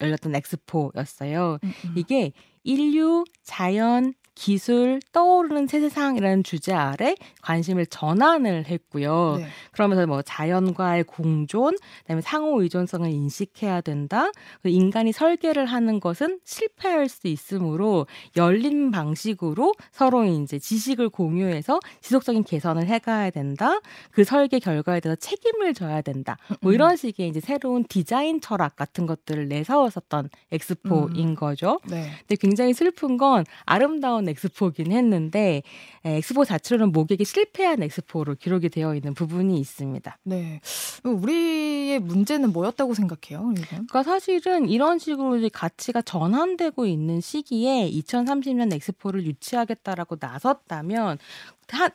[0.00, 1.58] 열렸던 엑스포였어요.
[1.62, 1.94] 음, 음.
[1.96, 2.32] 이게
[2.64, 9.36] 인류, 자연, 기술, 떠오르는 새 세상이라는 주제 아래 관심을 전환을 했고요.
[9.38, 9.46] 네.
[9.72, 14.30] 그러면서 뭐 자연과의 공존, 그다음에 상호 의존성을 인식해야 된다.
[14.64, 18.06] 인간이 설계를 하는 것은 실패할 수 있으므로
[18.36, 23.80] 열린 방식으로 서로 이제 지식을 공유해서 지속적인 개선을 해가야 된다.
[24.10, 26.38] 그 설계 결과에 대해서 책임을 져야 된다.
[26.60, 26.74] 뭐 음.
[26.74, 31.34] 이런 식의 이제 새로운 디자인 철학 같은 것들을 내세웠었던 엑스포인 음.
[31.34, 31.80] 거죠.
[31.88, 32.10] 네.
[32.20, 35.62] 근데 굉장히 슬픈 건 아름다운 놀라운 엑스포긴 했는데
[36.04, 40.18] 엑스포 자체로는 모객이 실패한 엑스포로 기록이 되어 있는 부분이 있습니다.
[40.24, 40.60] 네.
[41.04, 43.52] 우리의 문제는 뭐였다고 생각해요?
[43.52, 43.86] 이건?
[43.86, 51.18] 그러니까 사실은 이런 식으로 이제 가치가 전환되고 있는 시기에 2030년 엑스포를 유치하겠다라고 나섰다면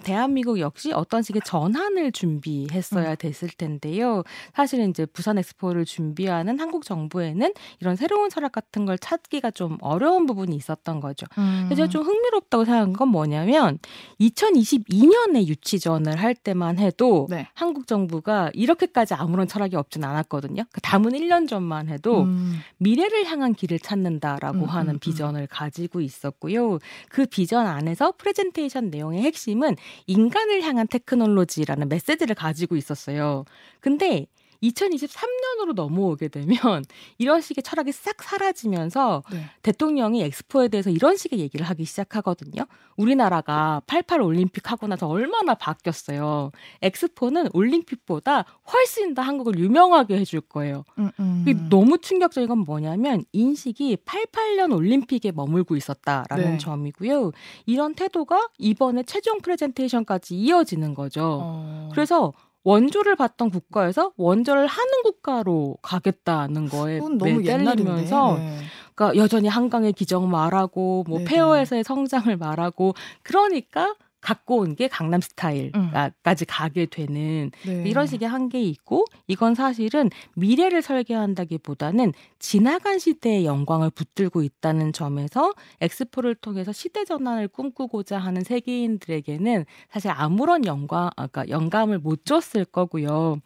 [0.04, 3.16] 대한민국 역시 어떤 식의 전환을 준비했어야 음.
[3.18, 4.24] 됐을 텐데요.
[4.54, 10.26] 사실은 이제 부산 엑스포를 준비하는 한국 정부에는 이런 새로운 철학 같은 걸 찾기가 좀 어려운
[10.26, 11.26] 부분이 있었던 거죠.
[11.38, 11.66] 음.
[11.70, 13.80] 그래서 좀 흥미롭다고 생각한 건 뭐냐면
[14.20, 17.48] 2022년에 유치전을 할 때만 해도 네.
[17.54, 20.64] 한국 정부가 이렇게까지 아무런 철학이 없진 않았거든요.
[20.72, 22.60] 그 담은 1년 전만 해도 음.
[22.78, 25.00] 미래를 향한 길을 찾는다라고 음, 하는 음, 음.
[25.00, 26.80] 비전을 가지고 있었고요.
[27.10, 29.67] 그 비전 안에서 프레젠테이션 내용의 핵심은
[30.08, 33.46] 인간을 향한 테크놀로지라는 메시지를 가지고 있었어요.
[33.80, 34.28] 근데
[34.64, 36.58] 2023년으로 넘어오게 되면
[37.18, 39.46] 이런 식의 철학이 싹 사라지면서 네.
[39.64, 42.66] 대통령이 엑스포에 대해서 이런 식의 얘기를 하기 시작하거든요.
[42.96, 46.52] 우리나라가 88 올림픽 하고 나서 얼마나 바뀌었어요.
[46.82, 50.84] 엑스포는 올림픽보다 훨씬 더 한국을 유명하게 해줄 거예요.
[50.98, 51.68] 음, 음.
[51.70, 56.58] 너무 충격적인 건 뭐냐면 인식이 88년 올림픽에 머물고 있었다라는 네.
[56.58, 57.32] 점이고요.
[57.66, 61.40] 이런 태도가 이번에 최종 프레젠테이션까지 이어지는 거죠.
[61.42, 61.90] 어.
[61.92, 62.34] 그래서
[62.64, 68.60] 원조를 받던 국가에서 원조를 하는 국가로 가겠다는 거에 너무 옛날이면서 네.
[68.94, 71.30] 그러니까 여전히 한강의 기적 말하고 뭐 네네.
[71.30, 73.96] 페어에서의 성장을 말하고 그러니까
[74.28, 76.48] 갖고 온 게 강남 스타일까지 음.
[76.48, 77.84] 가게 되는 네.
[77.88, 86.36] 이런 식의 한계 있고 이건 사실은 미래를 설계한다기보다는 지나간 시대의 영광을 붙들고 있다는 점에서 엑스포를
[86.36, 93.38] 통해서 시대 전환을 꿈꾸고자 하는 세계인들에게는 사실 아무런 영광, 아까 영감을 못 줬을 거고요.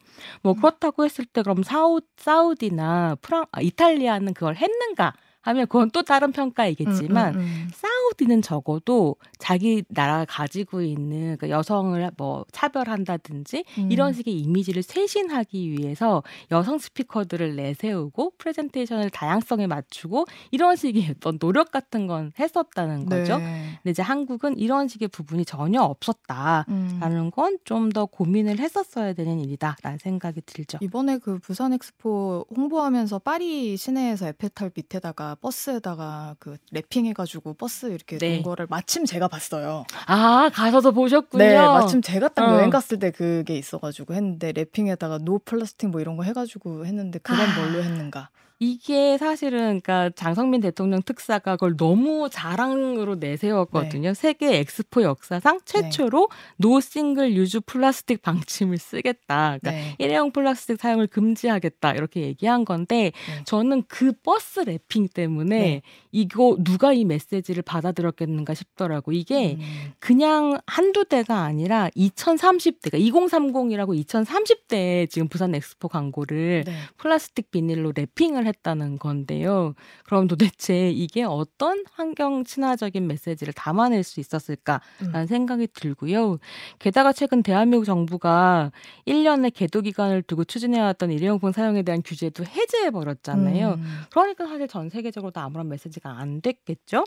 [0.42, 0.56] 뭐 음.
[0.56, 5.14] 그렇다고 했을 때 그럼 사우 사우디나 프랑 아, 이탈리아는 그걸 했는가?
[5.42, 7.68] 하면 그건 또 다른 평가이겠지만 음, 음, 음.
[7.74, 13.92] 사우디는 적어도 자기 나라가 가지고 있는 그 여성을 뭐 차별한다든지 음.
[13.92, 21.72] 이런 식의 이미지를 쇄신하기 위해서 여성 스피커들을 내세우고 프레젠테이션을 다양성에 맞추고 이런 식의 어떤 노력
[21.72, 23.38] 같은 건 했었다는 거죠.
[23.38, 23.78] 네.
[23.82, 27.30] 근데 이제 한국은 이런 식의 부분이 전혀 없었다라는 음.
[27.30, 30.78] 건좀 더 고민을 했었어야 되는 일이다라는 생각이 들죠.
[30.80, 38.34] 이번에 그 부산 엑스포 홍보하면서 파리 시내에서 에펠탑 밑에다가 버스에다가 그 wrapping해가지고 버스 이렇게 네.
[38.34, 39.84] 놓은 거를 마침 제가 봤어요.
[40.06, 41.44] 아 가서도 보셨군요.
[41.44, 42.54] 네, 마침 제가 딱 어.
[42.56, 47.48] 여행 갔을 때 그게 있어가지고 했는데 wrapping에다가 no plastic 뭐 이런 거 해가지고 했는데 그건
[47.48, 47.60] 아.
[47.60, 48.30] 뭘로 했는가?
[48.62, 54.10] 이게 사실은 그러니까 장성민 대통령 특사가 그걸 너무 자랑으로 내세웠거든요.
[54.10, 54.14] 네.
[54.14, 56.36] 세계 엑스포 역사상 최초로 네.
[56.58, 59.58] no single use plastic 방침을 쓰겠다.
[59.58, 59.96] 그러니까 네.
[59.98, 61.90] 일회용 플라스틱 사용을 금지하겠다.
[61.94, 63.44] 이렇게 얘기한 건데 네.
[63.46, 65.82] 저는 그 버스 wrapping 때문에 네.
[66.12, 69.10] 이거 누가 이 메시지를 받아들였겠는가 싶더라고.
[69.10, 69.92] 이게 음.
[69.98, 76.72] 그냥 한두 대가 아니라 2030대가 2030이라고 2030대에 지금 부산 엑스포 광고를 네.
[76.96, 79.74] 플라스틱 비닐로 랩핑을 했다는 건데요.
[80.04, 85.26] 그럼 도대체 이게 어떤 환경 친화적인 메시지를 담아낼 수 있었을까라는 음.
[85.26, 86.38] 생각이 들고요.
[86.78, 88.70] 게다가 최근 대한민국 정부가
[89.06, 93.74] 1년의 계도 기간을 두고 추진해왔던 일회용품 사용에 대한 규제도 해제해 버렸잖아요.
[93.74, 93.84] 음.
[94.10, 97.04] 그러니까 사실 전 세계적으로 도 아무런 메시지가 안 됐겠죠.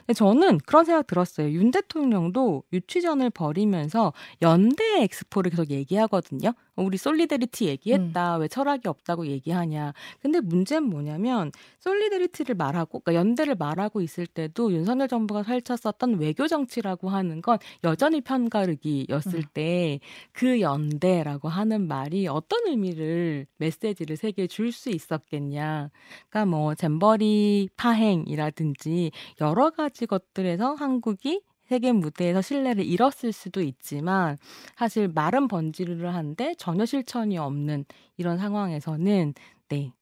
[0.00, 1.50] 근데 저는 그런 생각 들었어요.
[1.50, 6.52] 윤 대통령도 유치전을 벌이면서 연대 엑스포를 계속 얘기하거든요.
[6.82, 8.36] 우리 solidarity 얘기했다.
[8.36, 8.40] 음.
[8.42, 9.92] 왜 철학이 없다고 얘기하냐.
[10.20, 11.50] 근데 문제는 뭐냐면
[11.80, 18.20] solidarity를 말하고 그러니까 연대를 말하고 있을 때도 윤석열 정부가 펼쳤었던 외교 정치라고 하는 건 여전히
[18.20, 19.42] 편가르기였을 음.
[19.54, 25.90] 때그 연대라고 하는 말이 어떤 의미를 메시지를 세계에 줄 수 있었겠냐.
[26.28, 29.10] 그러니까 뭐 잼버리 파행이라든지
[29.40, 34.38] 여러 가지 것들에서 한국이 세계 무대에서 신뢰를 잃었을 수도 있지만
[34.76, 37.84] 사실 말은 번지르르 한데 전혀 실천이 없는
[38.16, 39.34] 이런 상황에서는
[39.68, 39.92] 네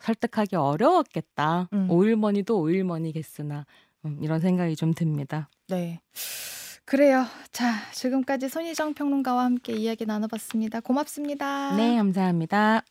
[0.00, 1.68] 설득하기 어려웠겠다.
[1.72, 1.90] 음.
[1.90, 3.64] 오일머니도 오일머니겠으나
[4.04, 5.48] 음, 이런 생각이 좀 듭니다.
[5.68, 6.00] 네.
[6.84, 7.24] 그래요.
[7.50, 10.80] 자, 지금까지 손희정 평론가와 함께 이야기 나눠봤습니다.
[10.80, 11.74] 고맙습니다.
[11.76, 12.84] 네, 감사합니다.